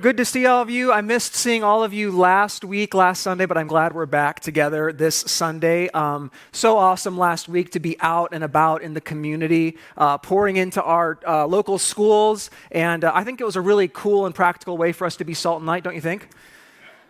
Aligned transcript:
Good 0.00 0.16
to 0.16 0.24
see 0.24 0.46
all 0.46 0.62
of 0.62 0.70
you. 0.70 0.90
I 0.90 1.02
missed 1.02 1.34
seeing 1.34 1.62
all 1.62 1.84
of 1.84 1.92
you 1.92 2.10
last 2.10 2.64
week, 2.64 2.94
last 2.94 3.20
Sunday, 3.20 3.44
but 3.44 3.58
I'm 3.58 3.66
glad 3.66 3.92
we're 3.92 4.06
back 4.06 4.40
together 4.40 4.90
this 4.90 5.14
Sunday. 5.14 5.90
Um, 5.90 6.30
so 6.50 6.78
awesome 6.78 7.18
last 7.18 7.46
week 7.46 7.70
to 7.72 7.80
be 7.80 8.00
out 8.00 8.30
and 8.32 8.42
about 8.42 8.80
in 8.80 8.94
the 8.94 9.02
community, 9.02 9.76
uh, 9.98 10.16
pouring 10.16 10.56
into 10.56 10.82
our 10.82 11.18
uh, 11.26 11.46
local 11.46 11.78
schools. 11.78 12.48
And 12.70 13.04
uh, 13.04 13.12
I 13.14 13.22
think 13.22 13.42
it 13.42 13.44
was 13.44 13.56
a 13.56 13.60
really 13.60 13.86
cool 13.86 14.24
and 14.24 14.34
practical 14.34 14.78
way 14.78 14.92
for 14.92 15.06
us 15.06 15.16
to 15.16 15.24
be 15.24 15.34
salt 15.34 15.58
and 15.58 15.66
light, 15.66 15.84
don't 15.84 15.94
you 15.94 16.00
think? 16.00 16.30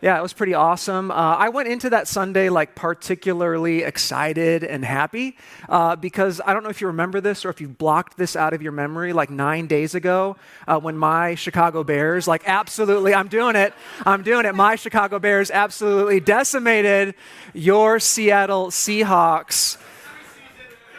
Yeah, 0.02 0.18
it 0.18 0.22
was 0.22 0.32
pretty 0.32 0.54
awesome. 0.54 1.12
Uh, 1.12 1.14
I 1.14 1.50
went 1.50 1.68
into 1.68 1.90
that 1.90 2.08
Sunday 2.08 2.48
like 2.48 2.74
particularly 2.74 3.84
excited 3.84 4.64
and 4.64 4.84
happy 4.84 5.36
uh, 5.68 5.94
because 5.94 6.40
I 6.44 6.52
don't 6.52 6.64
know 6.64 6.70
if 6.70 6.80
you 6.80 6.88
remember 6.88 7.20
this 7.20 7.44
or 7.44 7.50
if 7.50 7.60
you've 7.60 7.78
blocked 7.78 8.18
this 8.18 8.34
out 8.34 8.52
of 8.52 8.62
your 8.62 8.72
memory. 8.72 9.12
Like 9.12 9.30
nine 9.30 9.68
days 9.68 9.94
ago, 9.94 10.36
uh, 10.66 10.80
when 10.80 10.98
my 10.98 11.36
Chicago 11.36 11.84
Bears, 11.84 12.26
like 12.26 12.42
absolutely, 12.46 13.14
I'm 13.14 13.28
doing 13.28 13.54
it, 13.54 13.74
I'm 14.04 14.24
doing 14.24 14.44
it. 14.44 14.56
My 14.56 14.74
Chicago 14.74 15.20
Bears 15.20 15.52
absolutely 15.52 16.18
decimated 16.18 17.14
your 17.54 18.00
Seattle 18.00 18.72
Seahawks. 18.72 19.76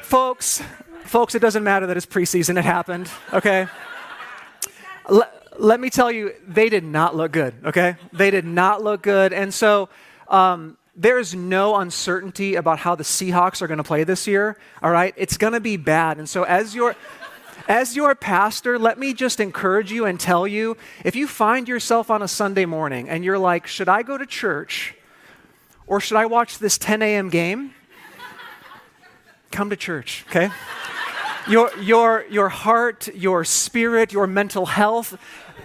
Folks, 0.01 0.63
folks, 1.03 1.35
it 1.35 1.39
doesn't 1.39 1.65
matter 1.65 1.87
that 1.87 1.97
it's 1.97 2.05
preseason. 2.05 2.57
It 2.57 2.63
happened. 2.63 3.09
Okay 3.33 3.67
let 5.57 5.79
me 5.79 5.89
tell 5.89 6.11
you, 6.11 6.33
they 6.47 6.69
did 6.69 6.83
not 6.83 7.15
look 7.15 7.31
good, 7.31 7.53
okay? 7.65 7.95
They 8.11 8.31
did 8.31 8.45
not 8.45 8.83
look 8.83 9.01
good. 9.01 9.33
And 9.33 9.53
so 9.53 9.89
um, 10.27 10.77
there 10.95 11.19
is 11.19 11.33
no 11.33 11.75
uncertainty 11.77 12.55
about 12.55 12.79
how 12.79 12.95
the 12.95 13.03
Seahawks 13.03 13.61
are 13.61 13.67
going 13.67 13.77
to 13.77 13.83
play 13.83 14.03
this 14.03 14.27
year, 14.27 14.57
all 14.81 14.91
right? 14.91 15.13
It's 15.17 15.37
going 15.37 15.53
to 15.53 15.59
be 15.59 15.77
bad. 15.77 16.17
And 16.17 16.27
so 16.27 16.43
as 16.43 16.75
your 16.75 16.95
as 17.67 17.95
your 17.95 18.13
pastor, 18.13 18.77
let 18.77 18.99
me 18.99 19.13
just 19.13 19.39
encourage 19.39 19.89
you 19.89 20.05
and 20.05 20.19
tell 20.19 20.45
you 20.45 20.75
if 21.05 21.15
you 21.15 21.27
find 21.27 21.67
yourself 21.67 22.11
on 22.11 22.21
a 22.21 22.27
Sunday 22.27 22.65
morning 22.65 23.07
and 23.07 23.23
you're 23.23 23.39
like, 23.39 23.67
should 23.67 23.87
I 23.87 24.03
go 24.03 24.17
to 24.17 24.25
church 24.25 24.95
or 25.87 26.01
should 26.01 26.17
I 26.17 26.25
watch 26.25 26.59
this 26.59 26.77
10 26.77 27.01
a.m. 27.01 27.29
game? 27.29 27.73
Come 29.51 29.69
to 29.69 29.77
church, 29.77 30.25
okay? 30.29 30.49
Your, 31.47 31.71
your, 31.79 32.25
your 32.29 32.49
heart, 32.49 33.09
your 33.15 33.43
spirit, 33.43 34.13
your 34.13 34.27
mental 34.27 34.65
health 34.65 35.17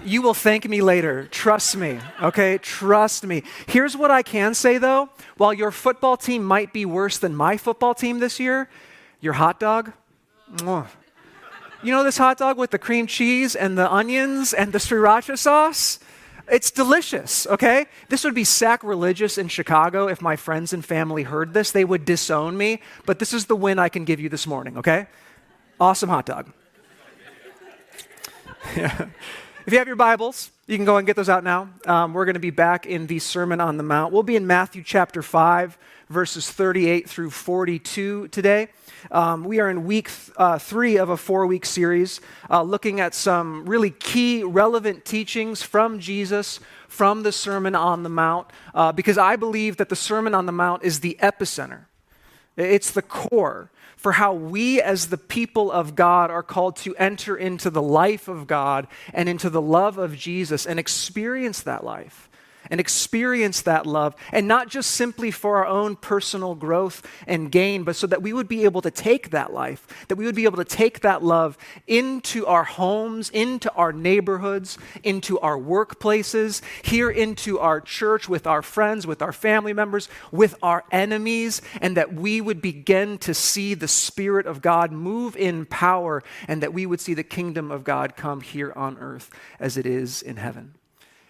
you 0.04 0.22
will 0.22 0.34
thank 0.34 0.68
me 0.68 0.80
later. 0.80 1.26
Trust 1.30 1.76
me, 1.76 1.98
okay? 2.22 2.58
Trust 2.58 3.26
me. 3.26 3.42
Here's 3.66 3.96
what 3.96 4.10
I 4.10 4.22
can 4.22 4.54
say 4.54 4.78
though 4.78 5.10
while 5.36 5.52
your 5.52 5.70
football 5.70 6.16
team 6.16 6.44
might 6.44 6.72
be 6.72 6.84
worse 6.84 7.18
than 7.18 7.34
my 7.34 7.56
football 7.56 7.94
team 7.94 8.18
this 8.18 8.40
year, 8.40 8.68
your 9.20 9.34
hot 9.34 9.60
dog, 9.60 9.92
mwah. 10.56 10.86
you 11.82 11.92
know 11.92 12.04
this 12.04 12.18
hot 12.18 12.38
dog 12.38 12.58
with 12.58 12.70
the 12.70 12.78
cream 12.78 13.06
cheese 13.06 13.54
and 13.54 13.76
the 13.76 13.92
onions 13.92 14.52
and 14.52 14.72
the 14.72 14.78
sriracha 14.78 15.38
sauce? 15.38 15.98
It's 16.50 16.70
delicious, 16.70 17.46
okay? 17.46 17.86
This 18.08 18.24
would 18.24 18.34
be 18.34 18.44
sacrilegious 18.44 19.36
in 19.36 19.48
Chicago 19.48 20.08
if 20.08 20.22
my 20.22 20.34
friends 20.34 20.72
and 20.72 20.82
family 20.82 21.24
heard 21.24 21.52
this. 21.52 21.70
They 21.70 21.84
would 21.84 22.06
disown 22.06 22.56
me, 22.56 22.80
but 23.04 23.18
this 23.18 23.34
is 23.34 23.46
the 23.46 23.56
win 23.56 23.78
I 23.78 23.90
can 23.90 24.06
give 24.06 24.18
you 24.18 24.30
this 24.30 24.46
morning, 24.46 24.78
okay? 24.78 25.08
Awesome 25.80 26.08
hot 26.08 26.26
dog. 26.26 26.52
If 29.66 29.72
you 29.74 29.78
have 29.80 29.86
your 29.86 29.96
Bibles, 29.96 30.50
you 30.66 30.76
can 30.76 30.86
go 30.86 30.96
and 30.96 31.06
get 31.06 31.14
those 31.14 31.28
out 31.28 31.44
now. 31.44 31.68
Um, 31.84 32.14
we're 32.14 32.24
going 32.24 32.36
to 32.36 32.40
be 32.40 32.48
back 32.48 32.86
in 32.86 33.06
the 33.06 33.18
Sermon 33.18 33.60
on 33.60 33.76
the 33.76 33.82
Mount. 33.82 34.14
We'll 34.14 34.22
be 34.22 34.34
in 34.34 34.46
Matthew 34.46 34.82
chapter 34.82 35.20
5, 35.20 35.76
verses 36.08 36.50
38 36.50 37.06
through 37.06 37.28
42 37.28 38.28
today. 38.28 38.68
Um, 39.10 39.44
we 39.44 39.60
are 39.60 39.68
in 39.68 39.84
week 39.84 40.08
th- 40.08 40.34
uh, 40.38 40.58
three 40.58 40.96
of 40.96 41.10
a 41.10 41.18
four 41.18 41.46
week 41.46 41.66
series 41.66 42.22
uh, 42.48 42.62
looking 42.62 42.98
at 42.98 43.14
some 43.14 43.66
really 43.66 43.90
key, 43.90 44.42
relevant 44.42 45.04
teachings 45.04 45.62
from 45.62 46.00
Jesus 46.00 46.60
from 46.88 47.22
the 47.22 47.30
Sermon 47.30 47.74
on 47.74 48.04
the 48.04 48.08
Mount, 48.08 48.46
uh, 48.74 48.90
because 48.90 49.18
I 49.18 49.36
believe 49.36 49.76
that 49.76 49.90
the 49.90 49.96
Sermon 49.96 50.34
on 50.34 50.46
the 50.46 50.52
Mount 50.52 50.82
is 50.82 51.00
the 51.00 51.18
epicenter, 51.20 51.84
it's 52.56 52.90
the 52.90 53.02
core 53.02 53.70
for 53.98 54.12
how 54.12 54.32
we, 54.32 54.80
as 54.80 55.08
the 55.08 55.18
people 55.18 55.72
of 55.72 55.96
God, 55.96 56.30
are 56.30 56.42
called 56.42 56.76
to 56.76 56.94
enter 56.96 57.36
into 57.36 57.68
the 57.68 57.82
life 57.82 58.28
of 58.28 58.46
God 58.46 58.86
and 59.12 59.28
into 59.28 59.50
the 59.50 59.60
love 59.60 59.98
of 59.98 60.16
Jesus 60.16 60.66
and 60.66 60.78
experience 60.78 61.62
that 61.62 61.84
life 61.84 62.27
and 62.70 62.80
experience 62.80 63.62
that 63.62 63.86
love, 63.86 64.14
and 64.32 64.46
not 64.46 64.68
just 64.68 64.90
simply 64.90 65.30
for 65.30 65.56
our 65.56 65.66
own 65.66 65.96
personal 65.96 66.54
growth 66.54 67.06
and 67.26 67.50
gain, 67.50 67.84
but 67.84 67.96
so 67.96 68.06
that 68.06 68.22
we 68.22 68.32
would 68.32 68.48
be 68.48 68.64
able 68.64 68.82
to 68.82 68.90
take 68.90 69.30
that 69.30 69.52
life, 69.52 69.86
that 70.08 70.16
we 70.16 70.24
would 70.24 70.34
be 70.34 70.44
able 70.44 70.56
to 70.56 70.64
take 70.64 71.00
that 71.00 71.22
love 71.22 71.58
into 71.86 72.46
our 72.46 72.64
homes, 72.64 73.30
into 73.30 73.72
our 73.72 73.92
neighborhoods, 73.92 74.78
into 75.02 75.38
our 75.40 75.58
workplaces, 75.58 76.62
here 76.82 77.10
into 77.10 77.58
our 77.58 77.80
church 77.80 78.28
with 78.28 78.46
our 78.46 78.62
friends, 78.62 79.06
with 79.06 79.22
our 79.22 79.32
family 79.32 79.72
members, 79.72 80.08
with 80.30 80.54
our 80.62 80.84
enemies, 80.90 81.62
and 81.80 81.96
that 81.96 82.14
we 82.14 82.40
would 82.40 82.60
begin 82.60 83.18
to 83.18 83.34
see 83.34 83.74
the 83.74 83.88
Spirit 83.88 84.46
of 84.46 84.62
God 84.62 84.92
move 84.92 85.36
in 85.36 85.66
power, 85.66 86.22
and 86.46 86.62
that 86.62 86.72
we 86.72 86.86
would 86.86 87.00
see 87.00 87.14
the 87.14 87.22
kingdom 87.22 87.70
of 87.70 87.84
God 87.84 88.16
come 88.16 88.40
here 88.40 88.72
on 88.74 88.98
earth 88.98 89.30
as 89.58 89.76
it 89.76 89.86
is 89.86 90.22
in 90.22 90.36
heaven. 90.36 90.77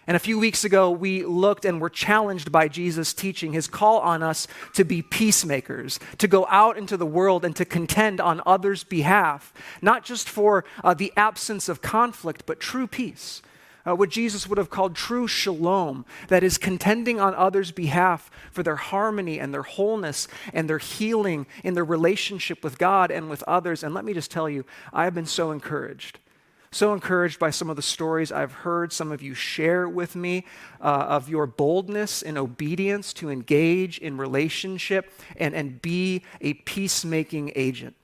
And 0.09 0.17
a 0.17 0.21
few 0.21 0.39
weeks 0.39 0.65
ago, 0.65 0.91
we 0.91 1.23
looked 1.23 1.67
and 1.67 1.83
were 1.83 1.91
challenged 1.91 2.51
by 2.51 2.67
Jesus' 2.69 3.13
teaching, 3.13 3.53
his 3.53 3.67
call 3.67 3.99
on 3.99 4.23
us 4.23 4.49
to 4.73 4.83
be 4.83 5.03
peacemakers, 5.03 6.01
to 6.17 6.27
go 6.27 6.47
out 6.49 6.79
into 6.79 6.97
the 6.97 7.05
world 7.05 7.45
and 7.45 7.55
to 7.57 7.67
contend 7.67 8.19
on 8.19 8.41
others' 8.47 8.85
behalf, 8.85 9.53
not 9.83 10.07
just 10.07 10.27
for 10.27 10.65
uh, 10.83 10.95
the 10.95 11.13
absence 11.15 11.69
of 11.69 11.83
conflict, 11.83 12.45
but 12.47 12.59
true 12.59 12.87
peace. 12.87 13.43
Uh, 13.87 13.95
what 13.95 14.09
Jesus 14.09 14.49
would 14.49 14.57
have 14.57 14.71
called 14.71 14.97
true 14.97 15.29
shalom, 15.29 16.07
that 16.29 16.43
is 16.43 16.57
contending 16.57 17.21
on 17.21 17.35
others' 17.35 17.71
behalf 17.71 18.31
for 18.51 18.63
their 18.63 18.77
harmony 18.77 19.39
and 19.39 19.53
their 19.53 19.63
wholeness 19.63 20.27
and 20.55 20.71
their 20.71 20.79
healing 20.79 21.47
in 21.63 21.75
their 21.75 21.85
relationship 21.85 22.65
with 22.65 22.79
God 22.79 23.11
and 23.11 23.29
with 23.29 23.43
others. 23.43 23.83
And 23.83 23.93
let 23.93 24.07
me 24.07 24.15
just 24.15 24.31
tell 24.31 24.49
you, 24.49 24.65
I 24.91 25.05
have 25.05 25.15
been 25.15 25.27
so 25.27 25.51
encouraged 25.51 26.19
so 26.71 26.93
encouraged 26.93 27.39
by 27.39 27.51
some 27.51 27.71
of 27.71 27.77
the 27.77 27.83
stories 27.83 28.31
I've 28.31 28.53
heard 28.53 28.93
some 28.93 29.11
of 29.11 29.23
you 29.23 29.35
share 29.35 29.89
with 29.89 30.15
me 30.15 30.45
uh, 30.81 30.85
of 30.85 31.29
your 31.29 31.47
boldness 31.47 32.23
and 32.23 32.37
obedience 32.37 33.13
to 33.15 33.31
engage 33.31 33.99
in 33.99 34.17
relationship 34.17 35.11
and, 35.37 35.55
and 35.55 35.81
be 35.81 36.23
a 36.41 36.55
peacemaking 36.55 37.53
agent. 37.55 37.97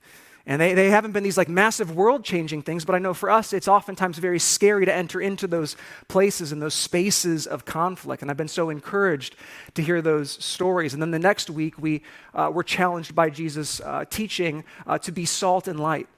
And 0.47 0.61
they, 0.61 0.75
they 0.75 0.91
haven't 0.91 1.13
been 1.13 1.23
these 1.23 1.39
like 1.39 1.49
massive 1.49 1.97
world 1.97 2.23
changing 2.23 2.63
things, 2.63 2.85
but 2.85 2.95
I 2.95 2.99
know 2.99 3.15
for 3.15 3.31
us 3.31 3.55
it's 3.55 3.67
oftentimes 3.67 4.19
very 4.19 4.39
scary 4.39 4.85
to 4.85 4.95
enter 4.95 5.21
into 5.21 5.47
those 5.47 5.75
places 6.09 6.53
and 6.53 6.61
those 6.61 6.75
spaces 6.75 7.47
of 7.47 7.65
conflict. 7.65 8.21
And 8.21 8.31
I've 8.31 8.37
been 8.37 8.49
so 8.49 8.69
encouraged 8.69 9.37
to 9.73 9.83
hear 9.83 10.03
those 10.03 10.33
stories. 10.45 10.93
And 10.93 11.01
then 11.01 11.13
the 11.13 11.19
next 11.19 11.49
week 11.49 11.79
we 11.79 12.03
uh, 12.35 12.51
were 12.53 12.63
challenged 12.63 13.15
by 13.15 13.31
Jesus' 13.31 13.81
uh, 13.81 14.05
teaching 14.11 14.65
uh, 14.87 14.99
to 14.99 15.13
be 15.13 15.25
salt 15.25 15.67
and 15.67 15.81
light. 15.81 16.09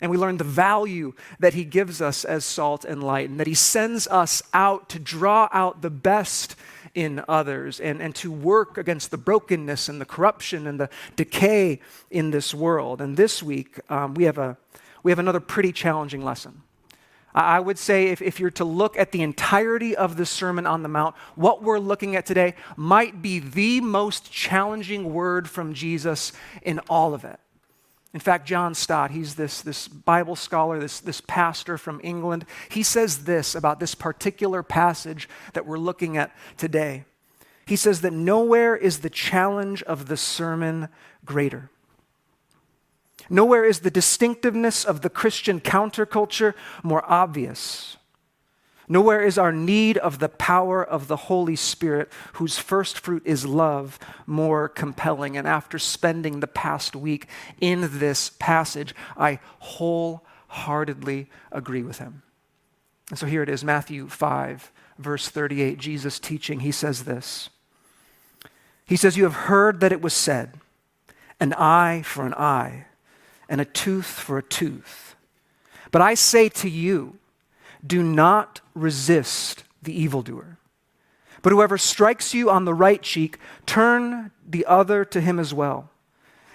And 0.00 0.10
we 0.10 0.18
learn 0.18 0.36
the 0.36 0.44
value 0.44 1.14
that 1.38 1.54
he 1.54 1.64
gives 1.64 2.02
us 2.02 2.24
as 2.24 2.44
salt 2.44 2.84
and 2.84 3.02
light, 3.02 3.30
and 3.30 3.40
that 3.40 3.46
he 3.46 3.54
sends 3.54 4.06
us 4.08 4.42
out 4.52 4.88
to 4.90 4.98
draw 4.98 5.48
out 5.52 5.80
the 5.80 5.90
best 5.90 6.54
in 6.94 7.22
others 7.28 7.78
and, 7.78 8.00
and 8.00 8.14
to 8.16 8.32
work 8.32 8.78
against 8.78 9.10
the 9.10 9.18
brokenness 9.18 9.88
and 9.88 10.00
the 10.00 10.06
corruption 10.06 10.66
and 10.66 10.80
the 10.80 10.88
decay 11.14 11.80
in 12.10 12.30
this 12.30 12.54
world. 12.54 13.00
And 13.00 13.16
this 13.16 13.42
week, 13.42 13.80
um, 13.90 14.14
we, 14.14 14.24
have 14.24 14.38
a, 14.38 14.56
we 15.02 15.10
have 15.10 15.18
another 15.18 15.40
pretty 15.40 15.72
challenging 15.72 16.24
lesson. 16.24 16.62
I 17.34 17.60
would 17.60 17.78
say 17.78 18.06
if, 18.06 18.22
if 18.22 18.40
you're 18.40 18.50
to 18.52 18.64
look 18.64 18.96
at 18.96 19.12
the 19.12 19.20
entirety 19.20 19.94
of 19.94 20.16
the 20.16 20.24
Sermon 20.24 20.66
on 20.66 20.82
the 20.82 20.88
Mount, 20.88 21.14
what 21.34 21.62
we're 21.62 21.78
looking 21.78 22.16
at 22.16 22.24
today 22.24 22.54
might 22.76 23.20
be 23.20 23.40
the 23.40 23.82
most 23.82 24.32
challenging 24.32 25.12
word 25.12 25.48
from 25.48 25.74
Jesus 25.74 26.32
in 26.62 26.78
all 26.88 27.12
of 27.12 27.26
it. 27.26 27.38
In 28.14 28.20
fact, 28.20 28.46
John 28.46 28.74
Stott, 28.74 29.10
he's 29.10 29.34
this, 29.34 29.60
this 29.60 29.88
Bible 29.88 30.36
scholar, 30.36 30.78
this, 30.78 31.00
this 31.00 31.20
pastor 31.20 31.76
from 31.76 32.00
England, 32.02 32.46
he 32.70 32.82
says 32.82 33.24
this 33.24 33.54
about 33.54 33.78
this 33.78 33.94
particular 33.94 34.62
passage 34.62 35.28
that 35.52 35.66
we're 35.66 35.78
looking 35.78 36.16
at 36.16 36.34
today. 36.56 37.04
He 37.66 37.76
says 37.76 38.00
that 38.02 38.12
nowhere 38.12 38.76
is 38.76 39.00
the 39.00 39.10
challenge 39.10 39.82
of 39.82 40.06
the 40.06 40.16
sermon 40.16 40.88
greater. 41.24 41.68
Nowhere 43.28 43.64
is 43.64 43.80
the 43.80 43.90
distinctiveness 43.90 44.84
of 44.84 45.00
the 45.00 45.10
Christian 45.10 45.60
counterculture 45.60 46.54
more 46.84 47.04
obvious. 47.10 47.96
Nowhere 48.88 49.22
is 49.22 49.36
our 49.36 49.52
need 49.52 49.98
of 49.98 50.20
the 50.20 50.28
power 50.28 50.84
of 50.84 51.08
the 51.08 51.16
Holy 51.16 51.56
Spirit, 51.56 52.10
whose 52.34 52.58
first 52.58 52.98
fruit 52.98 53.22
is 53.24 53.44
love, 53.44 53.98
more 54.26 54.68
compelling. 54.68 55.36
And 55.36 55.46
after 55.46 55.78
spending 55.78 56.40
the 56.40 56.46
past 56.46 56.94
week 56.94 57.26
in 57.60 57.98
this 57.98 58.30
passage, 58.38 58.94
I 59.16 59.40
wholeheartedly 59.58 61.28
agree 61.50 61.82
with 61.82 61.98
him. 61.98 62.22
And 63.10 63.18
so 63.18 63.26
here 63.26 63.42
it 63.42 63.48
is 63.48 63.64
Matthew 63.64 64.08
5, 64.08 64.70
verse 64.98 65.28
38, 65.28 65.78
Jesus 65.78 66.18
teaching. 66.18 66.60
He 66.60 66.72
says 66.72 67.04
this 67.04 67.50
He 68.84 68.96
says, 68.96 69.16
You 69.16 69.24
have 69.24 69.34
heard 69.34 69.80
that 69.80 69.92
it 69.92 70.02
was 70.02 70.14
said, 70.14 70.60
an 71.40 71.52
eye 71.54 72.02
for 72.02 72.24
an 72.24 72.34
eye, 72.34 72.86
and 73.48 73.60
a 73.60 73.64
tooth 73.64 74.06
for 74.06 74.38
a 74.38 74.42
tooth. 74.42 75.16
But 75.90 76.02
I 76.02 76.14
say 76.14 76.48
to 76.50 76.68
you, 76.68 77.18
do 77.84 78.02
not 78.02 78.60
resist 78.74 79.64
the 79.82 79.92
evildoer. 79.92 80.58
But 81.42 81.52
whoever 81.52 81.78
strikes 81.78 82.34
you 82.34 82.50
on 82.50 82.64
the 82.64 82.74
right 82.74 83.02
cheek, 83.02 83.38
turn 83.66 84.30
the 84.46 84.66
other 84.66 85.04
to 85.04 85.20
him 85.20 85.38
as 85.38 85.54
well. 85.54 85.90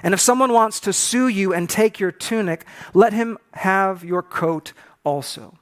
And 0.03 0.13
if 0.13 0.19
someone 0.19 0.51
wants 0.51 0.79
to 0.81 0.93
sue 0.93 1.27
you 1.27 1.53
and 1.53 1.69
take 1.69 1.99
your 1.99 2.11
tunic, 2.11 2.65
let 2.93 3.13
him 3.13 3.37
have 3.53 4.03
your 4.03 4.23
coat 4.23 4.73
also. 5.03 5.57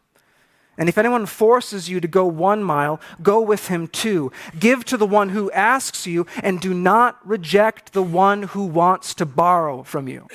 And 0.77 0.87
if 0.87 0.97
anyone 0.97 1.25
forces 1.25 1.89
you 1.89 1.99
to 1.99 2.07
go 2.07 2.25
one 2.25 2.63
mile, 2.63 3.01
go 3.21 3.41
with 3.41 3.67
him 3.67 3.87
two. 3.87 4.31
Give 4.57 4.85
to 4.85 4.95
the 4.95 5.05
one 5.05 5.29
who 5.29 5.51
asks 5.51 6.07
you, 6.07 6.25
and 6.41 6.61
do 6.61 6.73
not 6.73 7.19
reject 7.27 7.91
the 7.91 8.01
one 8.01 8.43
who 8.43 8.65
wants 8.65 9.13
to 9.15 9.25
borrow 9.25 9.83
from 9.83 10.07
you. 10.07 10.27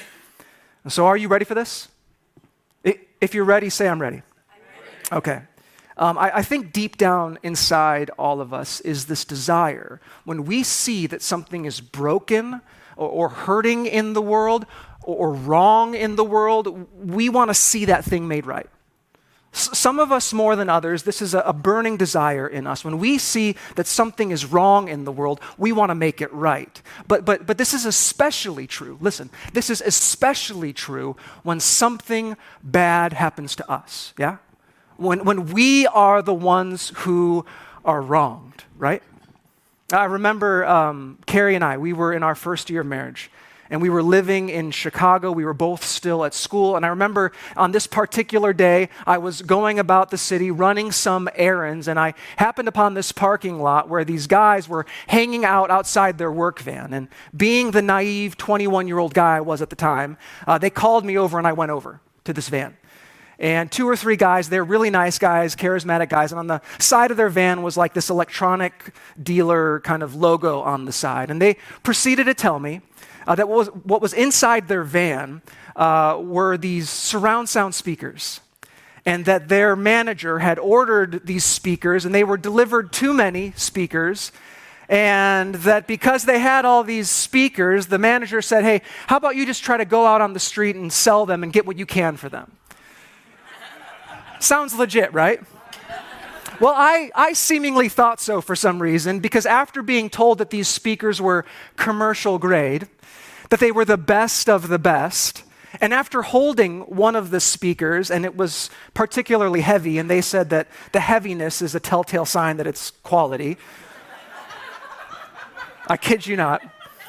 So, 0.87 1.07
are 1.07 1.17
you 1.17 1.29
ready 1.29 1.47
for 1.47 1.55
this? 1.55 1.89
If 2.85 3.33
you're 3.33 3.47
ready, 3.47 3.71
say, 3.71 3.89
I'm 3.89 4.03
ready. 4.03 4.23
Okay. 5.13 5.43
Um, 5.97 6.19
I, 6.19 6.39
I, 6.39 6.43
think 6.43 6.73
deep 6.73 6.97
down 6.97 7.39
inside 7.45 8.11
all 8.19 8.41
of 8.41 8.53
us 8.53 8.81
is 8.81 9.07
this 9.07 9.25
desire 9.25 10.01
when 10.25 10.45
we 10.45 10.65
see 10.65 11.07
that 11.07 11.23
something 11.23 11.67
is 11.67 11.81
broken 11.81 12.61
or, 12.97 13.09
or 13.09 13.29
hurting 13.29 13.87
in 13.87 14.13
the 14.13 14.23
world 14.23 14.67
or, 15.05 15.29
or 15.29 15.33
wrong 15.33 15.95
in 15.95 16.17
the 16.17 16.25
world, 16.25 16.89
we 16.99 17.29
want 17.29 17.51
to 17.51 17.55
see 17.55 17.85
that 17.85 18.05
thing 18.05 18.27
made 18.27 18.45
right. 18.45 18.69
Some 19.53 20.01
of 20.01 20.11
us 20.11 20.33
more 20.33 20.57
than 20.57 20.69
others, 20.69 21.05
this 21.05 21.23
is 21.23 21.33
a, 21.33 21.53
burning 21.53 21.97
desire 21.97 22.49
in 22.49 22.67
us. 22.67 22.85
When 22.85 22.99
we 22.99 23.19
see 23.19 23.55
that 23.77 23.87
something 23.87 24.33
is 24.33 24.45
wrong 24.47 24.89
in 24.89 25.05
the 25.05 25.13
world, 25.13 25.41
we 25.57 25.71
want 25.71 25.91
to 25.91 25.95
make 25.95 26.21
it 26.21 26.33
right. 26.33 26.83
But, 27.07 27.25
but, 27.25 27.47
but 27.47 27.57
this 27.57 27.73
is 27.73 27.87
especially 27.87 28.67
true. 28.67 28.99
Listen, 29.01 29.31
this 29.53 29.71
is 29.71 29.81
especially 29.81 30.73
true 30.73 31.15
when 31.45 31.61
something 31.61 32.37
bad 32.65 33.13
happens 33.13 33.55
to 33.55 33.71
us. 33.71 34.13
Yeah? 34.19 34.39
When, 34.97 35.25
when 35.25 35.47
we 35.53 35.87
are 35.87 36.23
the 36.23 36.35
ones 36.35 36.93
who 36.97 37.45
are 37.85 38.01
wronged, 38.01 38.65
right? 38.77 39.03
I 39.93 40.05
remember 40.05 40.65
um, 40.65 41.19
Carrie 41.27 41.55
and 41.55 41.65
I, 41.65 41.79
we 41.79 41.93
were 41.93 42.13
in 42.13 42.23
our 42.23 42.35
first 42.35 42.71
year 42.71 42.81
of 42.81 42.87
marriage, 42.87 43.31
and 43.71 43.83
we 43.83 43.91
were 43.91 44.03
living 44.03 44.49
in 44.49 44.71
Chicago. 44.71 45.31
We 45.31 45.45
were 45.45 45.55
both 45.55 45.85
still 45.85 46.25
at 46.25 46.35
school. 46.35 46.77
And 46.77 46.85
I 46.85 46.89
remember 46.91 47.33
on 47.57 47.73
this 47.73 47.87
particular 47.87 48.53
day, 48.53 48.89
I 49.07 49.19
was 49.19 49.43
going 49.43 49.79
about 49.79 50.11
the 50.11 50.19
city 50.19 50.51
running 50.51 50.93
some 50.93 51.29
errands, 51.35 51.89
and 51.89 51.99
I 51.99 52.15
happened 52.37 52.69
upon 52.69 52.95
this 52.95 53.13
parking 53.13 53.61
lot 53.61 53.89
where 53.89 54.05
these 54.05 54.27
guys 54.27 54.69
were 54.69 54.87
hanging 55.07 55.45
out 55.45 55.71
outside 55.71 56.19
their 56.19 56.33
work 56.33 56.61
van. 56.61 56.93
And 56.93 57.09
being 57.37 57.71
the 57.71 57.83
naive 57.83 58.37
21 58.37 58.89
year 58.89 58.99
old 58.99 59.13
guy 59.13 59.37
I 59.37 59.41
was 59.41 59.61
at 59.61 59.71
the 59.71 59.77
time, 59.77 60.17
uh, 60.47 60.59
they 60.59 60.71
called 60.71 61.05
me 61.05 61.19
over, 61.19 61.39
and 61.39 61.47
I 61.47 61.53
went 61.53 61.71
over 61.71 62.01
to 62.25 62.33
this 62.33 62.49
van 62.49 62.77
and 63.39 63.71
two 63.71 63.89
or 63.89 63.97
three 63.97 64.17
guys, 64.17 64.49
they're 64.49 64.65
really 64.65 64.91
nice 64.91 65.19
guys, 65.19 65.57
charismatic 65.57 66.09
guys, 66.09 66.33
and 66.33 66.39
on 66.39 66.47
the 66.47 66.61
side 66.79 67.11
of 67.11 67.17
their 67.17 67.29
van 67.29 67.63
was 67.63 67.77
like 67.77 67.95
this 67.95 68.11
electronic 68.11 68.95
dealer 69.21 69.81
kind 69.81 70.03
of 70.03 70.15
logo 70.15 70.61
on 70.61 70.85
the 70.85 70.93
side. 70.93 71.31
And 71.31 71.43
they 71.43 71.57
proceeded 71.83 72.25
to 72.25 72.35
tell 72.35 72.61
me 72.61 72.81
uh, 73.27 73.35
that 73.35 73.49
what 73.49 73.57
was, 73.57 73.69
what 73.69 74.03
was 74.03 74.13
inside 74.13 74.69
their 74.69 74.85
van 74.85 75.43
uh, 75.77 76.19
were 76.21 76.57
these 76.57 76.89
surround 76.89 77.49
sound 77.49 77.75
speakers. 77.75 78.41
And 79.07 79.27
that 79.27 79.49
their 79.49 79.77
manager 79.77 80.39
had 80.39 80.59
ordered 80.59 81.27
these 81.27 81.45
speakers, 81.45 82.07
and 82.07 82.15
they 82.15 82.25
were 82.25 82.39
delivered 82.39 82.91
too 82.91 83.13
many 83.13 83.53
speakers. 83.55 84.33
And 84.89 85.57
that 85.57 85.87
because 85.87 86.25
they 86.25 86.39
had 86.39 86.65
all 86.65 86.85
these 86.85 87.11
speakers, 87.11 87.89
the 87.89 87.99
manager 87.99 88.41
said, 88.41 88.65
Hey, 88.65 88.81
how 89.07 89.19
about 89.19 89.37
you 89.37 89.45
just 89.45 89.63
try 89.63 89.77
to 89.77 89.85
go 89.85 90.07
out 90.07 90.23
on 90.23 90.33
the 90.33 90.41
street 90.41 90.77
and 90.77 90.91
sell 90.91 91.27
them 91.27 91.43
and 91.43 91.53
get 91.53 91.67
what 91.67 91.79
you 91.79 91.85
can 91.85 92.17
for 92.17 92.31
them? 92.31 92.53
Sounds 94.45 94.75
legit, 94.75 95.11
right? 95.15 95.41
Well, 96.61 96.75
I, 96.77 97.11
I 97.15 97.33
seemingly 97.33 97.89
thought 97.89 98.21
so 98.21 98.43
for 98.43 98.55
some 98.55 98.83
reason 98.83 99.21
because 99.21 99.47
after 99.47 99.83
being 99.83 100.11
told 100.11 100.37
that 100.37 100.51
these 100.51 100.69
speakers 100.69 101.19
were 101.19 101.47
commercial 101.77 102.39
grade, 102.39 102.87
that 103.49 103.59
they 103.59 103.73
were 103.73 103.87
the 103.87 103.97
best 103.97 104.51
of 104.51 104.69
the 104.69 104.79
best, 104.79 105.45
and 105.81 105.95
after 105.95 106.21
holding 106.21 106.83
one 106.83 107.17
of 107.17 107.31
the 107.31 107.41
speakers, 107.41 108.11
and 108.11 108.27
it 108.27 108.37
was 108.37 108.69
particularly 108.93 109.63
heavy, 109.63 109.97
and 109.97 110.11
they 110.11 110.21
said 110.21 110.51
that 110.51 110.69
the 110.93 111.01
heaviness 111.01 111.63
is 111.63 111.75
a 111.75 111.81
telltale 111.81 112.27
sign 112.27 112.59
that 112.59 112.67
it's 112.67 112.91
quality. 113.03 113.57
I 115.89 115.97
kid 115.97 116.27
you 116.27 116.37
not. 116.37 116.61